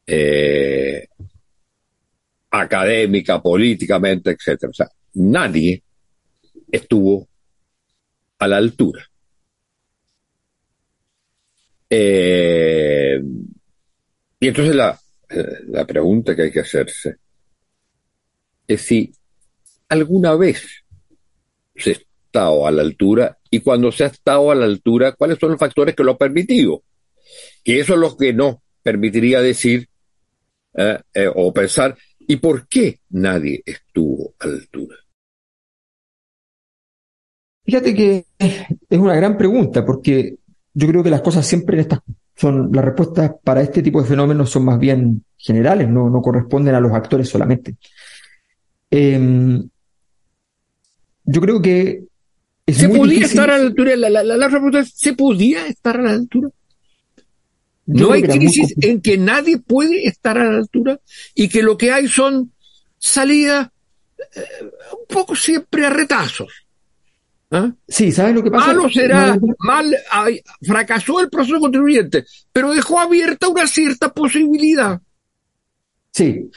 eh, 0.05 1.07
académica, 2.51 3.41
políticamente, 3.41 4.31
etcétera. 4.31 4.69
O 4.69 4.73
sea, 4.73 4.89
nadie 5.13 5.81
estuvo 6.71 7.27
a 8.39 8.47
la 8.47 8.57
altura. 8.57 9.05
Eh, 11.89 13.19
y 14.39 14.47
entonces 14.47 14.75
la, 14.75 14.99
la 15.67 15.85
pregunta 15.85 16.35
que 16.35 16.43
hay 16.43 16.51
que 16.51 16.59
hacerse 16.59 17.17
es 18.67 18.81
si 18.81 19.11
alguna 19.89 20.35
vez 20.35 20.83
se 21.75 21.89
ha 21.89 21.93
estado 21.93 22.67
a 22.67 22.71
la 22.71 22.81
altura 22.81 23.37
y 23.49 23.59
cuando 23.59 23.91
se 23.91 24.05
ha 24.05 24.07
estado 24.07 24.51
a 24.51 24.55
la 24.55 24.65
altura, 24.65 25.13
cuáles 25.13 25.37
son 25.37 25.51
los 25.51 25.59
factores 25.59 25.95
que 25.95 26.03
lo 26.03 26.11
han 26.11 26.17
permitido. 26.17 26.83
Que 27.63 27.79
eso 27.79 27.93
es 27.93 27.99
lo 27.99 28.15
que 28.15 28.33
no 28.33 28.61
permitiría 28.81 29.41
decir 29.41 29.89
eh, 30.73 30.99
eh, 31.13 31.29
o 31.33 31.53
pensar, 31.53 31.97
¿y 32.19 32.37
por 32.37 32.67
qué 32.67 33.01
nadie 33.09 33.61
estuvo 33.65 34.33
a 34.39 34.47
la 34.47 34.53
altura? 34.53 34.95
Fíjate 37.65 37.93
que 37.93 38.25
es 38.39 38.99
una 38.99 39.15
gran 39.15 39.37
pregunta, 39.37 39.85
porque 39.85 40.37
yo 40.73 40.87
creo 40.87 41.03
que 41.03 41.09
las 41.09 41.21
cosas 41.21 41.45
siempre 41.45 41.75
en 41.75 41.81
estas 41.81 41.99
son, 42.41 42.71
las 42.73 42.83
respuestas 42.83 43.31
para 43.43 43.61
este 43.61 43.83
tipo 43.83 44.01
de 44.01 44.07
fenómenos 44.07 44.49
son 44.49 44.65
más 44.65 44.79
bien 44.79 45.23
generales, 45.37 45.87
no, 45.87 46.09
no 46.09 46.21
corresponden 46.21 46.73
a 46.73 46.79
los 46.79 46.91
actores 46.91 47.29
solamente. 47.29 47.75
Em, 48.89 49.69
yo 51.23 51.41
creo 51.41 51.61
que 51.61 52.03
¿Se 52.67 52.89
podía 52.89 53.25
estar 53.25 53.49
a 53.51 53.57
la 53.57 53.63
altura? 53.65 53.95
La, 53.95 54.09
la, 54.09 54.23
la, 54.23 54.49
pregunta 54.49 54.83
¿se 54.85 55.13
podía 55.13 55.67
estar 55.67 55.97
a 55.97 56.03
la 56.03 56.11
altura? 56.11 56.49
no 57.85 58.13
hay 58.13 58.23
crisis 58.23 58.73
en 58.81 59.01
que 59.01 59.17
nadie 59.17 59.57
puede 59.57 60.07
estar 60.07 60.37
a 60.37 60.45
la 60.45 60.57
altura 60.57 60.99
y 61.35 61.49
que 61.49 61.61
lo 61.61 61.77
que 61.77 61.91
hay 61.91 62.07
son 62.07 62.53
salidas 62.97 63.69
eh, 64.35 64.41
un 64.93 65.05
poco 65.13 65.35
siempre 65.35 65.85
a 65.85 65.89
retazos. 65.89 66.60
¿Ah? 67.53 67.69
Sí, 67.85 68.13
¿sabes 68.13 68.33
lo 68.33 68.43
que 68.43 68.49
pasa? 68.49 68.67
Malo 68.67 68.89
será, 68.89 69.37
mal, 69.59 69.93
fracasó 70.61 71.19
el 71.19 71.29
proceso 71.29 71.59
constituyente, 71.59 72.23
pero 72.53 72.73
dejó 72.73 72.97
abierta 72.97 73.49
una 73.49 73.67
cierta 73.67 74.13
posibilidad. 74.13 75.01
Sí, 76.11 76.49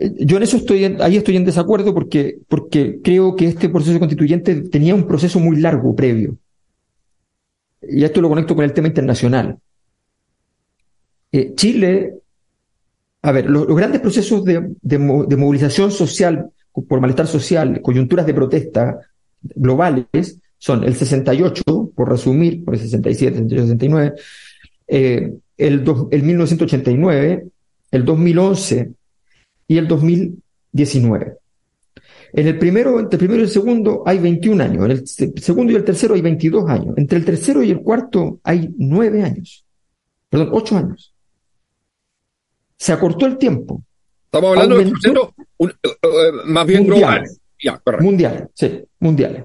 eh, 0.00 0.12
yo 0.18 0.36
en 0.36 0.42
eso 0.42 0.56
estoy, 0.56 0.84
ahí 0.84 1.16
estoy 1.16 1.36
en 1.36 1.44
desacuerdo 1.44 1.94
porque, 1.94 2.38
porque 2.48 2.98
creo 3.04 3.36
que 3.36 3.46
este 3.46 3.68
proceso 3.68 4.00
constituyente 4.00 4.62
tenía 4.62 4.96
un 4.96 5.06
proceso 5.06 5.38
muy 5.38 5.58
largo 5.58 5.94
previo. 5.94 6.36
Y 7.80 8.02
esto 8.02 8.20
lo 8.20 8.28
conecto 8.28 8.56
con 8.56 8.64
el 8.64 8.72
tema 8.72 8.88
internacional. 8.88 9.58
Eh, 11.30 11.52
Chile, 11.54 12.14
a 13.22 13.30
ver, 13.30 13.48
los, 13.48 13.64
grandes 13.68 14.00
procesos 14.00 14.44
de, 14.44 14.74
de 14.82 15.36
movilización 15.36 15.92
social 15.92 16.50
por 16.88 17.00
malestar 17.00 17.28
social, 17.28 17.80
coyunturas 17.80 18.26
de 18.26 18.34
protesta, 18.34 18.98
globales 19.54 20.38
son 20.58 20.84
el 20.84 20.94
68, 20.94 21.90
por 21.94 22.08
resumir, 22.08 22.64
por 22.64 22.74
el 22.74 22.80
67, 22.80 23.34
68, 23.34 23.62
69, 23.62 24.12
eh, 24.88 25.32
el, 25.56 25.84
el 26.10 26.22
1989, 26.22 27.46
el 27.90 28.04
2011 28.04 28.92
y 29.68 29.78
el 29.78 29.88
2019. 29.88 31.36
En 32.34 32.46
el 32.46 32.58
primero, 32.58 32.98
entre 32.98 33.16
el 33.16 33.18
primero 33.18 33.40
y 33.40 33.44
el 33.44 33.50
segundo 33.50 34.02
hay 34.06 34.18
21 34.18 34.62
años, 34.62 34.84
en 34.84 34.90
el 34.92 35.06
segundo 35.06 35.72
y 35.72 35.76
el 35.76 35.84
tercero 35.84 36.14
hay 36.14 36.22
22 36.22 36.68
años, 36.70 36.94
entre 36.96 37.18
el 37.18 37.24
tercero 37.24 37.62
y 37.62 37.70
el 37.70 37.80
cuarto 37.80 38.40
hay 38.42 38.70
9 38.78 39.22
años, 39.22 39.66
perdón, 40.30 40.50
8 40.52 40.76
años. 40.76 41.14
Se 42.76 42.92
acortó 42.92 43.26
el 43.26 43.36
tiempo. 43.36 43.82
Estamos 44.24 44.56
hablando 44.56 44.78
de 44.78 44.84
un, 44.86 45.18
uh, 45.58 45.66
uh, 45.66 45.68
más 46.46 46.66
bien 46.66 46.86
global. 46.86 47.24
Mundiales, 48.00 48.48
sí, 48.54 48.82
mundiales. 49.00 49.44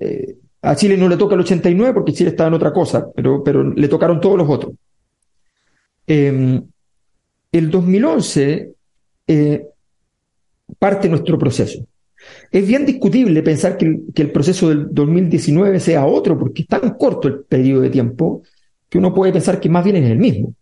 Eh, 0.00 0.36
a 0.62 0.74
Chile 0.74 0.96
no 0.96 1.08
le 1.08 1.16
toca 1.16 1.34
el 1.34 1.42
89 1.42 1.92
porque 1.92 2.12
Chile 2.12 2.30
estaba 2.30 2.48
en 2.48 2.54
otra 2.54 2.72
cosa, 2.72 3.06
pero, 3.14 3.44
pero 3.44 3.62
le 3.62 3.88
tocaron 3.88 4.20
todos 4.20 4.38
los 4.38 4.48
otros. 4.48 4.72
Em, 6.06 6.62
el 7.52 7.70
2011 7.70 8.74
eh, 9.26 9.66
parte 10.78 11.08
nuestro 11.08 11.38
proceso. 11.38 11.86
Es 12.50 12.66
bien 12.66 12.86
discutible 12.86 13.42
pensar 13.42 13.76
que 13.76 14.00
que 14.14 14.22
el, 14.22 14.32
proceso 14.32 14.70
del 14.70 14.88
2019 14.90 15.78
sea 15.80 16.06
otro, 16.06 16.38
porque 16.38 16.62
es 16.62 16.68
tan 16.68 16.94
corto 16.94 17.28
el 17.28 17.40
periodo 17.40 17.82
de 17.82 17.90
tiempo 17.90 18.42
que 18.88 18.98
uno 18.98 19.12
puede 19.12 19.32
pensar 19.32 19.60
que 19.60 19.68
más 19.68 19.84
bien 19.84 19.96
es 19.96 20.10
el 20.10 20.18
mismo. 20.18 20.54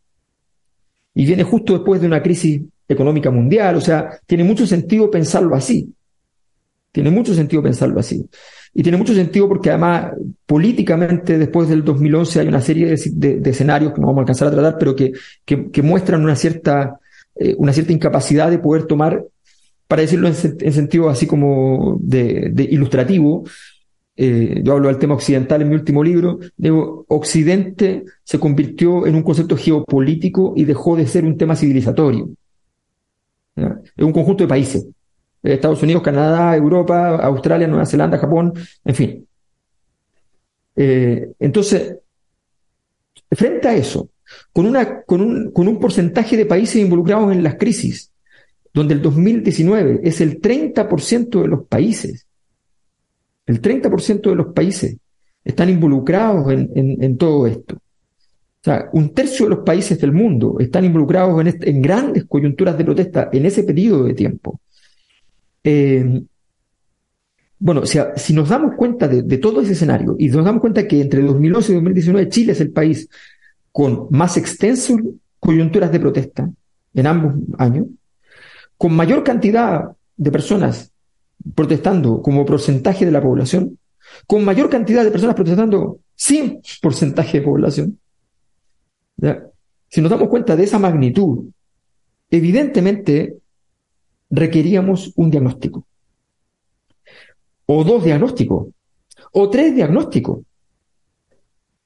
Y 1.14 1.26
viene 1.26 1.44
justo 1.44 1.74
después 1.74 2.00
de 2.00 2.06
una 2.06 2.22
crisis 2.22 2.62
económica 2.88 3.30
mundial, 3.30 3.76
o 3.76 3.80
sea, 3.80 4.18
tiene 4.26 4.44
mucho 4.44 4.66
sentido 4.66 5.11
pensarlo 5.11 5.54
así. 5.54 5.92
Tiene 6.93 7.11
mucho 7.11 7.34
sentido 7.34 7.62
pensarlo 7.62 7.99
así. 7.99 8.28
Y 8.74 8.82
tiene 8.82 8.99
mucho 8.99 9.14
sentido 9.14 9.49
porque 9.49 9.70
además 9.70 10.12
políticamente 10.47 11.38
después 11.38 11.68
del 11.68 11.84
2011 11.84 12.40
hay 12.40 12.49
una 12.49 12.61
serie 12.61 12.95
de, 12.95 13.51
escenarios 13.51 13.93
que 13.93 14.01
no 14.01 14.07
vamos 14.07 14.20
a 14.20 14.22
alcanzar 14.22 14.49
a 14.49 14.51
tratar, 14.51 14.78
pero 14.78 14.95
que, 14.95 15.12
que, 15.45 15.82
muestran 15.82 16.22
una 16.22 16.36
cierta, 16.36 16.99
eh, 17.34 17.55
una 17.59 17.72
cierta 17.72 17.93
incapacidad 17.93 18.51
de 18.51 18.59
poder 18.59 18.84
tomar, 18.84 19.24
para 19.88 20.03
decirlo 20.03 20.28
en, 20.28 20.34
sentido 20.34 21.11
así 21.11 21.26
como 21.26 21.99
de, 22.01 22.68
ilustrativo, 22.70 23.45
eh, 24.16 24.61
yo 24.62 24.72
hablo 24.72 24.88
del 24.88 24.99
tema 24.99 25.14
occidental 25.14 25.61
en 25.62 25.68
mi 25.68 25.74
último 25.74 26.03
libro, 26.03 26.38
digo, 26.57 27.05
Occidente 27.09 28.05
se 28.24 28.38
convirtió 28.38 29.07
en 29.07 29.16
un 29.16 29.22
concepto 29.22 29.57
geopolítico 29.57 30.55
y 30.57 30.64
dejó 30.64 30.97
de 30.97 31.07
ser 31.07 31.24
un 31.24 31.36
tema 31.36 31.57
civilizatorio. 31.57 32.30
Es 33.55 34.05
un 34.05 34.12
conjunto 34.12 34.45
de 34.45 34.49
países. 34.49 34.86
Estados 35.43 35.82
Unidos, 35.82 36.03
Canadá, 36.03 36.57
Europa, 36.57 37.16
Australia, 37.16 37.66
Nueva 37.66 37.86
Zelanda, 37.86 38.18
Japón, 38.18 38.53
en 38.84 38.95
fin. 38.95 39.26
Eh, 40.76 41.32
entonces, 41.38 41.97
frente 43.30 43.68
a 43.68 43.74
eso, 43.74 44.11
con, 44.53 44.66
un, 44.66 45.78
porcentaje 45.80 46.36
de 46.36 46.47
países 46.47 46.76
involucrados 46.76 47.32
en 47.32 47.43
las 47.43 47.57
crisis, 47.57 48.11
donde 48.72 48.95
el 48.95 49.03
2019 49.03 50.01
es 50.03 50.20
el 50.20 50.40
30% 50.40 51.43
de 51.43 51.49
los 51.49 51.66
países, 51.66 52.26
el 53.47 53.61
30% 53.61 54.30
de 54.30 54.36
los 54.36 54.55
países 54.55 54.97
están 55.45 55.68
involucrados 55.68 56.51
en, 56.53 56.70
en, 57.03 57.18
todo 57.18 57.47
esto. 57.49 57.74
O 57.74 58.64
sea, 58.64 58.88
un 58.93 59.12
tercio 59.12 59.47
de 59.47 59.57
los 59.57 59.64
países 59.64 60.01
del 60.01 60.12
mundo 60.12 60.57
están 60.61 60.84
involucrados 60.84 61.40
en, 61.40 61.59
en 61.61 61.82
grandes 61.82 62.24
coyunturas 62.26 62.78
de 62.78 62.84
protesta 62.84 63.28
en 63.32 63.45
ese 63.45 63.64
periodo 63.64 64.05
de 64.05 64.14
tiempo. 64.14 64.61
Eh, 65.64 66.22
bueno, 67.58 67.82
si, 67.86 68.32
nos 68.34 68.48
damos 68.48 68.74
cuenta 68.74 69.06
de, 69.06 69.38
todo 69.38 69.60
ese 69.60 69.72
escenario 69.72 70.16
y 70.18 70.28
nos 70.28 70.44
damos 70.44 70.60
cuenta 70.60 70.88
que 70.88 71.00
entre 71.00 71.22
2011 71.22 71.70
y 71.70 71.74
2019 71.76 72.28
Chile 72.28 72.52
es 72.52 72.60
el 72.60 72.72
país 72.72 73.08
con 73.70 74.08
más 74.10 74.36
extensas 74.36 74.96
coyunturas 75.38 75.92
de 75.92 76.00
protesta 76.00 76.50
en 76.94 77.06
ambos 77.06 77.34
años, 77.58 77.86
con 78.76 78.94
mayor 78.94 79.22
cantidad 79.22 79.92
de 80.16 80.30
personas 80.32 80.90
protestando 81.54 82.20
como 82.20 82.44
porcentaje 82.44 83.04
de 83.04 83.12
la 83.12 83.22
población, 83.22 83.78
con 84.26 84.44
mayor 84.44 84.68
cantidad 84.68 85.04
de 85.04 85.12
personas 85.12 85.36
protestando 85.36 86.00
sin 86.16 86.60
porcentaje 86.82 87.38
de 87.38 87.44
población. 87.44 87.98
Si 89.88 90.00
nos 90.00 90.10
damos 90.10 90.28
cuenta 90.28 90.56
de 90.56 90.64
esa 90.64 90.80
magnitud, 90.80 91.44
evidentemente 92.28 93.36
requeríamos 94.32 95.12
un 95.14 95.30
diagnóstico, 95.30 95.86
o 97.66 97.84
dos 97.84 98.02
diagnósticos, 98.02 98.68
o 99.32 99.50
tres 99.50 99.76
diagnósticos, 99.76 100.40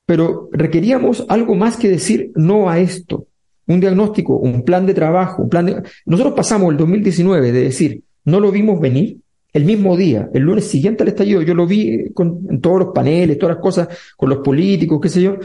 pero 0.07 0.49
requeríamos 0.53 1.27
algo 1.29 1.57
más 1.57 1.77
que 1.77 1.89
decir 1.89 2.31
no 2.37 2.71
a 2.71 2.79
esto. 2.79 3.27
Un 3.67 3.81
diagnóstico, 3.81 4.37
un 4.37 4.63
plan 4.63 4.87
de 4.87 4.95
trabajo, 4.95 5.43
un 5.43 5.49
plan 5.49 5.67
de... 5.67 5.83
Nosotros 6.07 6.35
pasamos 6.35 6.71
el 6.71 6.77
2019 6.77 7.51
de 7.51 7.63
decir, 7.63 8.05
no 8.25 8.39
lo 8.39 8.53
vimos 8.53 8.81
venir, 8.81 9.19
el 9.53 9.65
mismo 9.65 9.97
día, 9.97 10.31
el 10.33 10.43
lunes 10.43 10.69
siguiente 10.69 11.03
al 11.03 11.09
estallido, 11.09 11.43
yo 11.43 11.55
lo 11.55 11.67
vi 11.67 12.13
con, 12.13 12.47
en 12.49 12.61
todos 12.61 12.79
los 12.79 12.89
paneles, 12.95 13.39
todas 13.39 13.57
las 13.57 13.63
cosas, 13.63 13.89
con 14.17 14.29
los 14.29 14.39
políticos, 14.39 15.01
qué 15.03 15.09
sé 15.09 15.21
yo, 15.21 15.39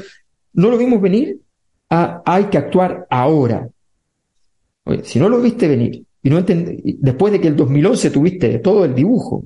no 0.53 0.69
lo 0.69 0.77
vimos 0.77 1.01
venir, 1.01 1.39
a, 1.89 2.21
hay 2.25 2.45
que 2.45 2.59
actuar 2.59 3.07
ahora. 3.09 3.67
Si 5.03 5.17
no 5.17 5.29
lo 5.29 5.41
viste 5.41 5.67
venir, 5.67 6.03
y 6.23 6.29
no 6.29 6.41
después 6.41 7.33
de 7.33 7.41
que 7.41 7.47
el 7.47 7.55
2011 7.55 8.11
tuviste 8.11 8.59
todo 8.59 8.85
el 8.85 8.93
dibujo, 8.93 9.45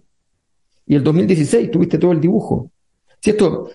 y 0.87 0.95
el 0.95 1.03
2016 1.03 1.71
tuviste 1.71 1.97
todo 1.97 2.11
el 2.11 2.21
dibujo, 2.21 2.69
si 3.25 3.31
esto, 3.31 3.71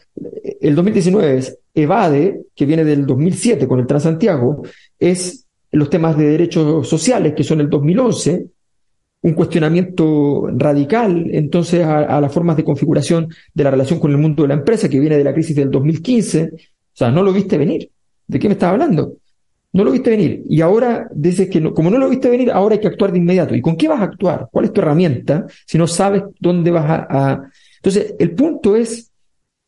el 0.60 0.76
2019 0.76 1.38
es 1.38 1.58
evade, 1.74 2.42
que 2.54 2.66
viene 2.66 2.84
del 2.84 3.04
2007 3.04 3.66
con 3.66 3.80
el 3.80 3.86
Transantiago, 3.86 4.62
es 4.96 5.44
los 5.72 5.90
temas 5.90 6.16
de 6.16 6.28
derechos 6.28 6.88
sociales, 6.88 7.34
que 7.34 7.42
son 7.42 7.60
el 7.60 7.68
2011, 7.68 8.46
un 9.22 9.32
cuestionamiento 9.34 10.48
radical 10.56 11.28
entonces 11.32 11.84
a, 11.84 12.20
las 12.20 12.32
formas 12.32 12.56
de 12.56 12.64
configuración 12.64 13.28
de 13.52 13.64
la 13.64 13.72
relación 13.72 13.98
con 13.98 14.12
el 14.12 14.18
mundo 14.18 14.42
de 14.42 14.48
la 14.50 14.54
empresa, 14.54 14.88
que 14.88 15.00
viene 15.00 15.18
de 15.18 15.24
la 15.24 15.34
crisis 15.34 15.56
del 15.56 15.70
2015. 15.70 16.44
O 16.44 16.56
sea, 16.92 17.10
no 17.10 17.22
lo 17.22 17.32
viste 17.32 17.58
venir. 17.58 17.90
¿De 18.28 18.38
qué 18.38 18.48
me 18.48 18.52
estás 18.52 18.70
hablando? 18.70 19.16
No 19.72 19.84
lo 19.84 19.92
viste 19.92 20.10
venir. 20.10 20.42
Y 20.48 20.60
ahora 20.60 21.08
dices 21.14 21.48
que 21.48 21.60
no, 21.60 21.72
como 21.72 21.90
no 21.90 21.98
lo 21.98 22.08
viste 22.08 22.28
venir, 22.28 22.50
ahora 22.50 22.74
hay 22.74 22.80
que 22.80 22.88
actuar 22.88 23.12
de 23.12 23.18
inmediato. 23.18 23.54
¿Y 23.54 23.60
con 23.60 23.76
qué 23.76 23.88
vas 23.88 24.00
a 24.00 24.04
actuar? 24.04 24.48
¿Cuál 24.50 24.64
es 24.64 24.72
tu 24.72 24.80
herramienta 24.80 25.46
si 25.66 25.78
no 25.78 25.86
sabes 25.86 26.22
dónde 26.40 26.70
vas 26.70 26.84
a... 26.88 27.42
Entonces, 27.76 28.14
el 28.18 28.32
punto 28.32 28.76
es 28.76 29.10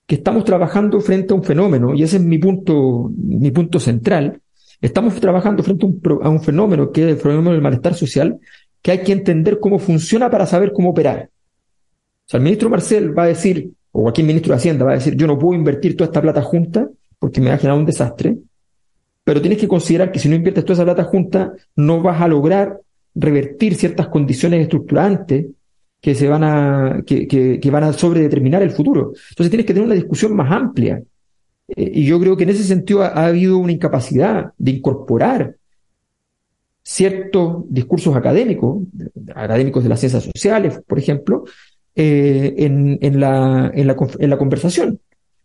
que 0.07 0.16
estamos 0.16 0.44
trabajando 0.44 1.00
frente 1.00 1.32
a 1.32 1.36
un 1.36 1.44
fenómeno, 1.44 1.94
y 1.94 2.03
ese 2.03 2.16
es 2.16 2.22
mi 2.22 2.38
punto, 2.38 3.11
mi 3.16 3.50
punto 3.50 3.80
central, 3.80 4.40
estamos 4.80 5.14
trabajando 5.14 5.62
frente 5.62 5.86
a 5.86 6.28
un, 6.28 6.40
fenómeno 6.42 6.90
que 6.90 7.05
es 7.05 7.09
el 7.12 7.16
fenómeno 7.16 7.53
del 7.53 7.62
malestar 7.62 7.94
social, 7.94 8.38
que 8.82 8.90
hay 8.90 9.03
que 9.03 9.12
entender 9.12 9.61
cómo 9.61 9.78
funciona 9.78 10.28
para 10.28 10.44
saber 10.44 10.72
cómo 10.72 10.90
operar. 10.90 11.30
O 11.30 12.28
sea, 12.28 12.38
el 12.38 12.44
ministro 12.44 12.68
Marcel 12.68 13.16
va 13.16 13.22
a 13.22 13.28
decir, 13.28 13.70
o 13.92 14.03
cualquier 14.03 14.26
ministro 14.26 14.53
de 14.53 14.57
Hacienda 14.57 14.84
va 14.84 14.90
a 14.90 14.96
decir, 14.96 15.14
yo 15.14 15.26
no 15.26 15.38
puedo 15.38 15.59
invertir 15.59 15.96
toda 15.96 16.07
esta 16.07 16.20
plata 16.20 16.42
junta 16.42 16.88
porque 17.18 17.40
me 17.40 17.48
va 17.48 17.55
a 17.55 17.59
generar 17.59 17.78
un 17.78 17.86
desastre, 17.86 18.36
pero 19.25 19.41
tienes 19.41 19.59
que 19.59 19.68
considerar 19.68 20.11
que 20.11 20.18
si 20.18 20.29
no 20.29 20.35
inviertes 20.35 20.64
toda 20.64 20.75
esa 20.75 20.85
plata 20.85 21.05
junta, 21.05 21.53
no 21.77 22.03
vas 22.03 22.20
a 22.20 22.29
lograr 22.29 22.81
revertir 23.14 23.75
ciertas 23.75 24.09
condiciones 24.09 24.62
estructurantes 24.62 25.47
que 26.01 26.14
se 26.14 26.27
van 26.27 26.43
a, 26.43 27.03
que, 27.07 27.29
que, 27.29 27.70
van 27.70 27.85
a 27.85 27.93
sobredeterminar 27.93 28.62
el 28.62 28.73
futuro. 28.73 29.12
Entonces 29.31 29.51
tienes 29.51 29.66
que 29.66 29.73
tener 29.73 29.87
una 29.87 29.95
discusión 29.95 30.35
más 30.35 30.51
amplia. 30.51 31.01
Eh, 31.68 31.91
y 31.95 32.05
yo 32.05 32.18
creo 32.18 32.37
que 32.37 32.43
en 32.43 32.51
ese 32.51 32.64
sentido 32.64 33.03
ha, 33.03 33.27
habido 33.27 33.59
una 33.59 33.70
incapacidad 33.70 34.53
de 34.59 34.70
incorporar 34.73 35.57
ciertos 36.83 37.64
discursos 37.68 38.16
académicos, 38.16 38.83
académicos 39.33 39.85
de 39.85 39.89
las 39.89 40.01
ciencias 40.01 40.25
sociales, 40.25 40.81
por 40.85 40.99
ejemplo, 40.99 41.45
eh, 41.95 42.55
en, 42.57 42.99
en, 43.01 43.20
la, 43.20 43.70
en, 43.73 43.87
la, 43.87 43.97
en 44.18 44.31
la 44.31 44.39
conversación. 44.39 44.99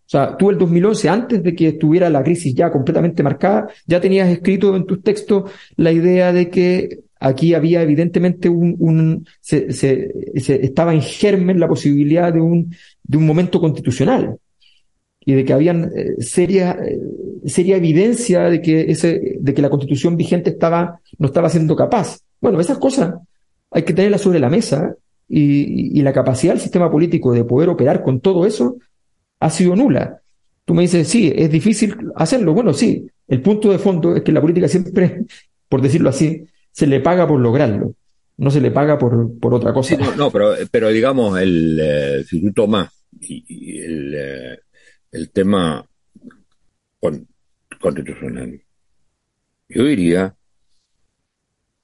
O 0.08 0.10
sea, 0.10 0.38
tú 0.38 0.50
el 0.50 0.58
2011, 0.58 1.10
antes 1.10 1.44
de 1.44 1.54
que 1.54 1.68
estuviera 1.68 2.10
la 2.10 2.24
crisis 2.24 2.56
ya 2.56 2.72
completamente 2.72 3.24
marcada, 3.24 3.68
ya 3.86 4.00
tenías 4.00 4.30
escrito 4.30 4.74
en 4.74 4.86
tus 4.86 5.04
textos 5.04 5.52
la 5.76 5.92
idea 5.92 6.32
de 6.32 6.50
que 6.50 7.00
aquí 7.20 7.54
había 7.54 7.82
evidentemente 7.82 8.48
un, 8.48 9.28
se, 9.42 9.74
se, 9.74 10.10
estaba 10.34 10.94
en 10.94 11.02
germen 11.02 11.60
la 11.60 11.68
posibilidad 11.68 12.32
de 12.32 12.40
un, 12.40 12.74
de 13.04 13.18
un 13.18 13.26
momento 13.26 13.60
constitucional 13.60 14.38
y 15.20 15.34
de 15.34 15.44
que 15.44 15.52
habían 15.52 15.92
eh, 15.94 16.16
seria, 16.20 16.72
eh, 16.82 16.98
seria 17.46 17.76
evidencia 17.76 18.44
de 18.44 18.62
que 18.62 18.90
ese, 18.90 19.36
de 19.42 19.54
que 19.54 19.62
la 19.62 19.70
constitución 19.70 20.16
vigente 20.16 20.52
estaba, 20.52 21.02
no 21.18 21.28
estaba 21.28 21.50
siendo 21.50 21.76
capaz. 21.76 22.20
Bueno, 22.40 22.62
esas 22.62 22.78
cosas 22.78 23.14
hay 23.72 23.84
que 23.84 23.94
tenerlas 23.94 24.22
sobre 24.22 24.40
la 24.40 24.50
mesa 24.50 24.96
y 25.30 26.02
la 26.04 26.14
capacidad 26.14 26.54
del 26.54 26.62
sistema 26.62 26.90
político 26.90 27.34
de 27.34 27.44
poder 27.44 27.68
operar 27.68 28.02
con 28.02 28.22
todo 28.22 28.46
eso 28.46 28.78
ha 29.40 29.50
sido 29.50 29.76
nula. 29.76 30.22
Tú 30.66 30.74
me 30.74 30.82
dices, 30.82 31.08
sí, 31.08 31.32
es 31.36 31.50
difícil 31.50 31.96
hacerlo. 32.16 32.54
Bueno, 32.54 32.74
sí, 32.74 33.10
el 33.28 33.42
punto 33.42 33.72
de 33.72 33.80
fondo 33.80 34.16
es 34.16 34.24
que 34.24 34.32
la 34.32 34.42
política 34.42 34.68
siempre, 34.68 35.26
por 35.70 35.82
decirlo 35.82 36.10
así, 36.10 36.46
se 36.72 36.88
le 36.88 37.00
paga 37.00 37.28
por 37.28 37.40
lograrlo, 37.40 37.96
no 38.38 38.52
se 38.52 38.62
le 38.62 38.72
paga 38.72 38.98
por, 38.98 39.40
por 39.40 39.54
otra 39.54 39.74
cosa. 39.74 39.96
no, 40.16 40.32
pero, 40.32 40.54
pero 40.70 40.90
digamos, 40.90 41.40
el, 41.40 41.80
eh, 41.82 42.24
si 42.24 42.42
tú 42.42 42.54
tomas 42.54 42.92
y, 43.20 43.80
el, 43.80 44.14
eh, 44.16 44.60
el, 45.12 45.32
tema 45.32 45.84
constitucional, 47.80 48.62
yo 49.70 49.84
diría, 49.86 50.36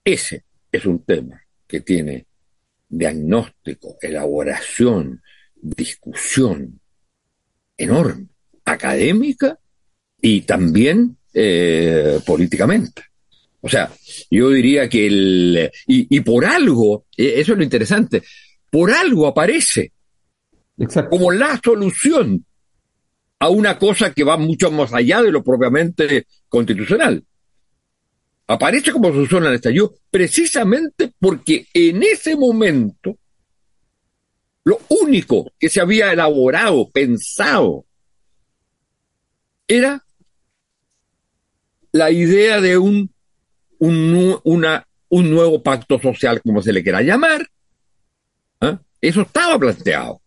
ese 0.04 0.43
es 0.72 0.86
un 0.86 1.04
tema 1.04 1.41
que 1.66 1.82
tiene 1.82 2.28
diagnóstico, 2.88 3.97
elaboración, 4.01 5.22
discusión 5.56 6.80
enorme, 7.78 8.28
académica 8.65 9.57
y 10.21 10.41
también 10.41 11.17
eh, 11.34 12.19
políticamente. 12.26 13.03
O 13.61 13.69
sea, 13.69 13.91
yo 14.30 14.49
diría 14.49 14.89
que 14.89 15.07
el... 15.07 15.71
Y, 15.88 16.19
por 16.19 16.45
algo, 16.45 17.05
e, 17.15 17.39
eso 17.39 17.53
es 17.53 17.57
lo 17.57 17.63
interesante, 17.63 18.21
por 18.69 18.91
algo 18.91 19.28
aparece 19.28 19.93
como 21.09 21.32
la 21.32 21.59
solución 21.63 22.45
a 23.39 23.49
una 23.49 23.78
cosa 23.78 24.13
que 24.13 24.24
va 24.24 24.38
mucho 24.38 24.71
más 24.71 24.93
allá 24.93 25.21
de 25.21 25.32
lo 25.32 25.43
propiamente 25.43 26.28
constitucional. 26.49 27.24
Aparece 28.47 28.91
como 28.91 29.11
solución 29.13 29.45
al 29.45 29.55
estallido 29.55 29.93
precisamente 30.09 31.11
porque 31.19 31.67
en 31.74 32.03
ese 32.03 32.36
momento 32.36 33.17
lo 34.66 34.80
único 34.89 35.51
que 35.59 35.70
se 35.70 35.82
había 35.82 36.11
elaborado, 36.11 36.89
pensado, 36.89 37.86
era 39.68 40.03
la 41.91 42.11
idea 42.11 42.61
de 42.61 42.78
un 42.78 43.14
un, 45.09 45.30
nuevo 45.30 45.61
pacto 45.61 45.99
social, 45.99 46.41
como 46.41 46.61
se 46.61 46.74
le 46.74 46.84
quiera 46.84 47.01
llamar. 47.01 47.47
¿ah? 48.61 48.80
Eso 49.01 49.22
estaba 49.22 49.59
planteado. 49.59 50.22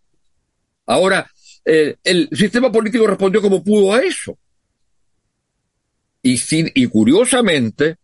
Ahora, 0.87 1.29
eh, 1.65 1.97
el 2.05 2.29
sistema 2.33 2.71
político 2.71 3.07
respondió 3.07 3.41
como 3.41 3.65
pudo 3.65 3.95
a 3.95 4.01
eso. 4.01 4.39
Y, 6.23 6.39
y 6.51 6.87
curiosamente, 6.89 7.97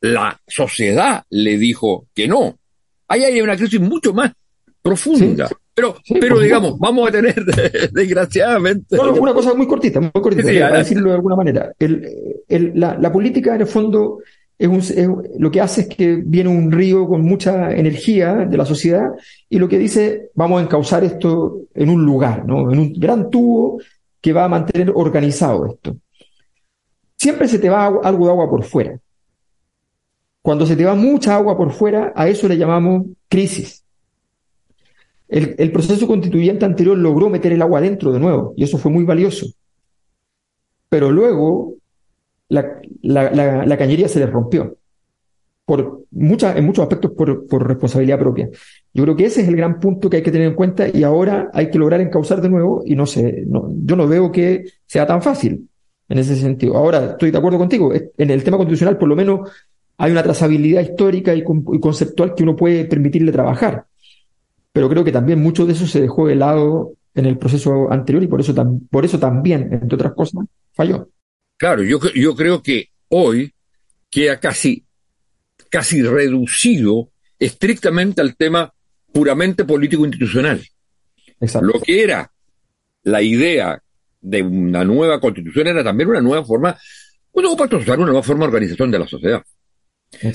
la 0.00 0.40
sociedad 0.46 1.24
le 1.30 1.58
dijo 1.58 2.08
que 2.14 2.26
no. 2.26 2.58
Ahí 3.08 3.24
hay 3.24 3.40
una 3.40 3.56
crisis 3.56 3.80
mucho 3.80 4.12
más 4.12 4.32
profunda. 4.82 5.48
Pero, 5.74 5.96
pero 6.20 6.38
digamos, 6.40 6.78
vamos 6.78 7.08
a 7.08 7.12
tener, 7.12 7.34
desgraciadamente. 7.92 8.98
una 8.98 9.32
cosa 9.32 9.54
muy 9.54 9.66
cortita, 9.66 10.00
muy 10.00 10.10
cortita, 10.12 10.42
para 10.42 10.78
decirlo 10.78 11.10
de 11.10 11.14
alguna 11.16 11.36
manera. 11.36 11.72
El, 11.78 12.72
la, 12.74 12.98
la, 12.98 13.12
política, 13.12 13.54
en 13.54 13.62
el 13.62 13.66
fondo, 13.66 14.18
es, 14.58 15.08
lo 15.38 15.50
que 15.50 15.60
hace 15.60 15.82
es 15.82 15.88
que 15.88 16.16
viene 16.16 16.50
un 16.50 16.70
río 16.70 17.06
con 17.06 17.22
mucha 17.22 17.72
energía 17.72 18.34
de 18.34 18.56
la 18.56 18.66
sociedad 18.66 19.08
y 19.48 19.58
lo 19.58 19.68
que 19.68 19.78
dice, 19.78 20.30
vamos 20.34 20.60
a 20.60 20.64
encauzar 20.64 21.02
esto 21.02 21.62
en 21.74 21.88
un 21.88 22.04
lugar, 22.04 22.44
¿no? 22.44 22.70
En 22.70 22.78
un 22.78 22.92
gran 22.92 23.30
tubo 23.30 23.80
que 24.20 24.34
va 24.34 24.44
a 24.44 24.48
mantener 24.48 24.92
organizado 24.94 25.66
esto. 25.66 25.96
Siempre 27.16 27.48
se 27.48 27.58
te 27.58 27.70
va 27.70 27.86
algo 27.86 28.26
de 28.26 28.32
agua 28.32 28.50
por 28.50 28.64
fuera. 28.64 28.98
Cuando 30.42 30.66
se 30.66 30.76
te 30.76 30.84
va 30.84 30.94
mucha 30.94 31.36
agua 31.36 31.56
por 31.56 31.70
fuera, 31.72 32.12
a 32.14 32.28
eso 32.28 32.48
le 32.48 32.56
llamamos 32.56 33.06
crisis. 33.28 33.84
El, 35.30 35.72
proceso 35.72 36.06
constituyente 36.06 36.64
anterior 36.64 36.98
logró 36.98 37.30
meter 37.30 37.52
el 37.52 37.62
agua 37.62 37.80
dentro 37.80 38.12
de 38.12 38.18
nuevo, 38.18 38.52
y 38.56 38.64
eso 38.64 38.78
fue 38.78 38.90
muy 38.90 39.04
valioso. 39.04 39.46
Pero 40.88 41.10
luego 41.12 41.76
la, 42.48 42.80
la, 43.02 43.76
cañería 43.78 44.08
se 44.08 44.18
le 44.18 44.26
rompió, 44.26 44.76
por 45.64 46.04
muchas, 46.10 46.56
en 46.56 46.66
muchos 46.66 46.82
aspectos 46.82 47.12
por, 47.12 47.46
por, 47.46 47.66
responsabilidad 47.66 48.18
propia. 48.18 48.48
Yo 48.92 49.04
creo 49.04 49.14
que 49.14 49.26
ese 49.26 49.42
es 49.42 49.48
el 49.48 49.56
gran 49.56 49.78
punto 49.78 50.10
que 50.10 50.16
hay 50.16 50.22
que 50.22 50.32
tener 50.32 50.48
en 50.48 50.54
cuenta 50.54 50.88
y 50.88 51.04
ahora 51.04 51.48
hay 51.54 51.70
que 51.70 51.78
lograr 51.78 52.00
encauzar 52.00 52.40
de 52.40 52.48
nuevo 52.48 52.82
y 52.84 52.96
no 52.96 53.06
sé, 53.06 53.44
no, 53.46 53.68
yo 53.84 53.94
no 53.94 54.08
veo 54.08 54.32
que 54.32 54.64
sea 54.86 55.06
tan 55.06 55.22
fácil 55.22 55.68
en 56.08 56.18
ese 56.18 56.34
sentido. 56.34 56.76
Ahora, 56.76 57.12
estoy 57.12 57.30
de 57.30 57.38
acuerdo 57.38 57.58
contigo, 57.58 57.92
en 57.94 58.30
el 58.30 58.42
tema 58.42 58.56
constitucional 58.56 58.98
por 58.98 59.08
lo 59.08 59.14
menos 59.14 59.48
hay 60.00 60.12
una 60.12 60.22
trazabilidad 60.22 60.80
histórica 60.80 61.34
y, 61.34 61.44
conceptual 61.44 62.34
que 62.34 62.42
uno 62.42 62.56
puede 62.56 62.86
permitirle 62.86 63.30
trabajar. 63.32 63.84
Pero 64.72 64.88
creo 64.88 65.04
que 65.04 65.12
también 65.12 65.40
mucho 65.40 65.66
de 65.66 65.72
eso 65.72 65.86
se 65.86 66.00
dejó 66.00 66.28
de 66.28 66.36
lado 66.36 66.94
en 67.14 67.26
el 67.26 67.38
proceso 67.38 67.90
anterior 67.90 68.22
y 68.22 68.28
por 68.28 68.40
eso, 68.40 68.54
por 68.90 69.04
eso 69.04 69.18
también, 69.18 69.68
entre 69.72 69.96
otras 69.96 70.14
cosas, 70.14 70.44
falló. 70.72 71.08
Claro, 71.56 71.82
yo, 71.82 71.98
yo 72.14 72.34
creo 72.34 72.62
que 72.62 72.90
hoy 73.08 73.52
queda 74.10 74.38
casi, 74.38 74.84
casi 75.68 76.02
reducido 76.02 77.10
estrictamente 77.38 78.20
al 78.20 78.36
tema 78.36 78.72
puramente 79.12 79.64
político-institucional. 79.64 80.62
Lo 81.62 81.80
que 81.80 82.02
era 82.02 82.30
la 83.02 83.22
idea 83.22 83.82
de 84.20 84.42
una 84.42 84.84
nueva 84.84 85.20
constitución 85.20 85.66
era 85.68 85.82
también 85.82 86.10
una 86.10 86.20
nueva 86.20 86.44
forma, 86.44 86.78
bueno, 87.32 87.56
para 87.56 87.76
una 87.76 87.96
nueva 87.96 88.22
forma 88.22 88.44
de 88.44 88.48
organización 88.48 88.90
de 88.90 88.98
la 88.98 89.08
sociedad. 89.08 89.42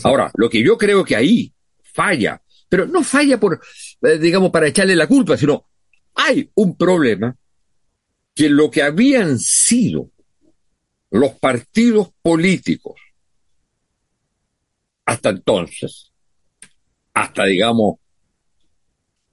Ahora, 0.03 0.31
lo 0.35 0.49
que 0.49 0.63
yo 0.63 0.77
creo 0.77 1.03
que 1.03 1.15
ahí 1.15 1.53
falla, 1.83 2.41
pero 2.67 2.87
no 2.87 3.03
falla 3.03 3.39
por, 3.39 3.61
eh, 4.01 4.17
digamos, 4.17 4.51
para 4.51 4.67
echarle 4.67 4.95
la 4.95 5.07
culpa, 5.07 5.37
sino 5.37 5.67
hay 6.15 6.49
un 6.55 6.77
problema 6.77 7.35
que 8.33 8.49
lo 8.49 8.69
que 8.69 8.81
habían 8.81 9.39
sido 9.39 10.11
los 11.11 11.33
partidos 11.33 12.09
políticos 12.21 12.95
hasta 15.05 15.29
entonces, 15.29 16.11
hasta 17.13 17.45
digamos 17.45 17.99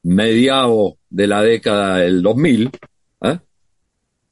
mediados 0.03 0.95
de 1.09 1.27
la 1.27 1.43
década 1.43 1.99
del 1.99 2.23
2000, 2.23 2.71
¿eh? 3.23 3.39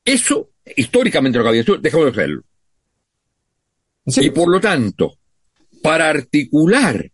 eso 0.04 0.50
históricamente 0.76 1.38
lo 1.38 1.44
que 1.44 1.48
había 1.48 1.62
sido 1.64 1.78
dejó 1.78 2.04
de 2.04 2.14
serlo. 2.14 2.42
Y 4.04 4.30
por 4.30 4.48
lo 4.48 4.60
tanto, 4.60 5.18
para 5.82 6.08
articular 6.08 7.10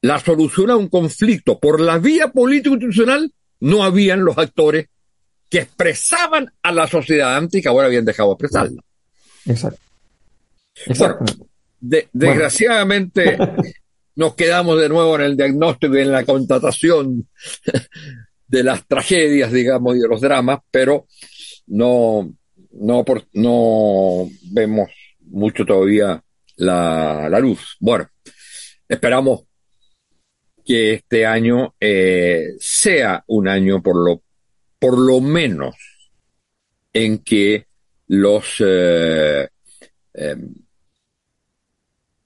la 0.00 0.18
solución 0.20 0.70
a 0.70 0.76
un 0.76 0.88
conflicto 0.88 1.58
por 1.58 1.80
la 1.80 1.98
vía 1.98 2.28
político-institucional, 2.28 3.32
no 3.60 3.82
habían 3.82 4.24
los 4.24 4.38
actores 4.38 4.86
que 5.48 5.58
expresaban 5.58 6.52
a 6.62 6.72
la 6.72 6.86
sociedad 6.86 7.36
antes 7.36 7.58
y 7.58 7.62
que 7.62 7.68
ahora 7.68 7.86
habían 7.86 8.04
dejado 8.04 8.30
de 8.30 8.32
expresarla. 8.34 8.82
Exacto. 10.86 11.24
desgraciadamente 11.80 13.38
nos 14.16 14.34
quedamos 14.34 14.80
de 14.80 14.88
nuevo 14.88 15.16
en 15.16 15.22
el 15.22 15.36
diagnóstico 15.36 15.96
y 15.96 16.02
en 16.02 16.12
la 16.12 16.24
constatación 16.24 17.28
de 18.48 18.64
las 18.64 18.86
tragedias, 18.86 19.52
digamos, 19.52 19.96
y 19.96 20.00
de 20.00 20.08
los 20.08 20.20
dramas, 20.20 20.60
pero 20.70 21.06
no, 21.68 22.30
no, 22.72 23.04
no 23.32 24.28
vemos 24.50 24.90
mucho 25.20 25.64
todavía 25.64 26.22
la, 26.56 27.28
la 27.28 27.40
luz. 27.40 27.76
Bueno, 27.80 28.08
esperamos 28.88 29.47
que 30.68 30.92
este 30.92 31.24
año 31.24 31.74
eh, 31.80 32.54
sea 32.60 33.24
un 33.28 33.48
año 33.48 33.82
por 33.82 33.96
lo, 33.96 34.22
por 34.78 34.98
lo 34.98 35.18
menos 35.18 35.74
en 36.92 37.20
que 37.20 37.64
los, 38.08 38.56
eh, 38.58 39.48
em, 40.12 40.54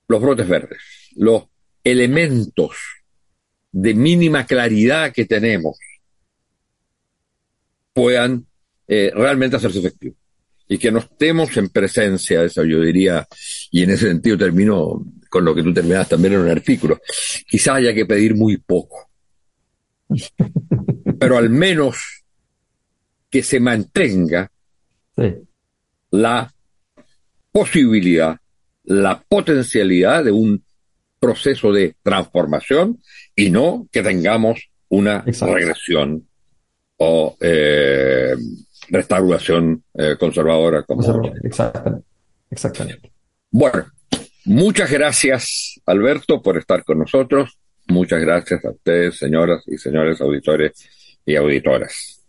los 0.08 0.20
brotes 0.20 0.48
verdes, 0.48 0.80
los 1.14 1.44
elementos 1.84 2.76
de 3.70 3.94
mínima 3.94 4.44
claridad 4.44 5.12
que 5.12 5.24
tenemos 5.24 5.78
puedan 7.92 8.44
eh, 8.88 9.12
realmente 9.14 9.54
hacerse 9.54 9.78
efectivos 9.78 10.18
y 10.66 10.78
que 10.78 10.90
no 10.90 10.98
estemos 10.98 11.56
en 11.58 11.68
presencia, 11.68 12.42
eso 12.42 12.64
yo 12.64 12.80
diría, 12.80 13.24
y 13.70 13.84
en 13.84 13.90
ese 13.90 14.08
sentido 14.08 14.36
termino 14.36 15.04
con 15.32 15.46
lo 15.46 15.54
que 15.54 15.62
tú 15.62 15.72
terminas 15.72 16.10
también 16.10 16.34
en 16.34 16.40
un 16.40 16.50
artículo, 16.50 17.00
quizás 17.48 17.76
haya 17.76 17.94
que 17.94 18.04
pedir 18.04 18.34
muy 18.34 18.58
poco, 18.58 19.08
pero 21.18 21.38
al 21.38 21.48
menos 21.48 22.22
que 23.30 23.42
se 23.42 23.58
mantenga 23.58 24.52
la 26.10 26.52
posibilidad, 27.50 28.36
la 28.84 29.22
potencialidad 29.26 30.22
de 30.22 30.32
un 30.32 30.62
proceso 31.18 31.72
de 31.72 31.96
transformación 32.02 33.00
y 33.34 33.48
no 33.48 33.88
que 33.90 34.02
tengamos 34.02 34.68
una 34.90 35.22
regresión 35.22 36.28
o 36.98 37.38
eh, 37.40 38.34
restauración 38.90 39.82
eh, 39.94 40.16
conservadora. 40.20 40.82
Como 40.82 41.00
exactamente, 41.42 42.06
exactamente. 42.50 43.10
Bueno, 43.50 43.86
muchas 44.44 44.90
gracias, 44.90 45.80
Alberto, 45.86 46.42
por 46.42 46.58
estar 46.58 46.84
con 46.84 46.98
nosotros. 46.98 47.58
Muchas 47.88 48.20
gracias 48.20 48.64
a 48.64 48.70
ustedes, 48.70 49.18
señoras 49.18 49.62
y 49.66 49.76
señores 49.76 50.20
auditores 50.20 50.72
y 51.24 51.36
auditoras. 51.36 52.22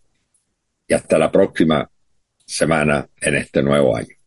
Y 0.87 0.93
hasta 0.93 1.17
la 1.17 1.31
próxima 1.31 1.89
semana 2.45 3.07
en 3.21 3.35
este 3.35 3.61
nuevo 3.61 3.95
año. 3.95 4.22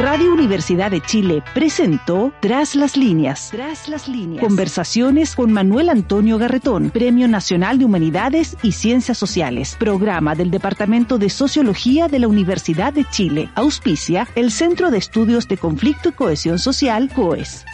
Radio 0.00 0.32
Universidad 0.32 0.90
de 0.90 1.02
Chile 1.02 1.42
presentó 1.52 2.32
Tras 2.40 2.74
las 2.74 2.96
líneas. 2.96 3.50
Tras 3.52 3.86
las 3.86 4.08
líneas. 4.08 4.42
Conversaciones 4.42 5.36
con 5.36 5.52
Manuel 5.52 5.90
Antonio 5.90 6.38
Garretón, 6.38 6.88
Premio 6.88 7.28
Nacional 7.28 7.78
de 7.78 7.84
Humanidades 7.84 8.56
y 8.62 8.72
Ciencias 8.72 9.18
Sociales. 9.18 9.76
Programa 9.78 10.34
del 10.34 10.50
Departamento 10.50 11.18
de 11.18 11.28
Sociología 11.28 12.08
de 12.08 12.18
la 12.18 12.28
Universidad 12.28 12.94
de 12.94 13.04
Chile. 13.10 13.50
Auspicia 13.54 14.26
el 14.36 14.50
Centro 14.50 14.90
de 14.90 14.96
Estudios 14.96 15.46
de 15.48 15.58
Conflicto 15.58 16.08
y 16.08 16.12
Cohesión 16.12 16.58
Social, 16.58 17.10
COES. 17.14 17.66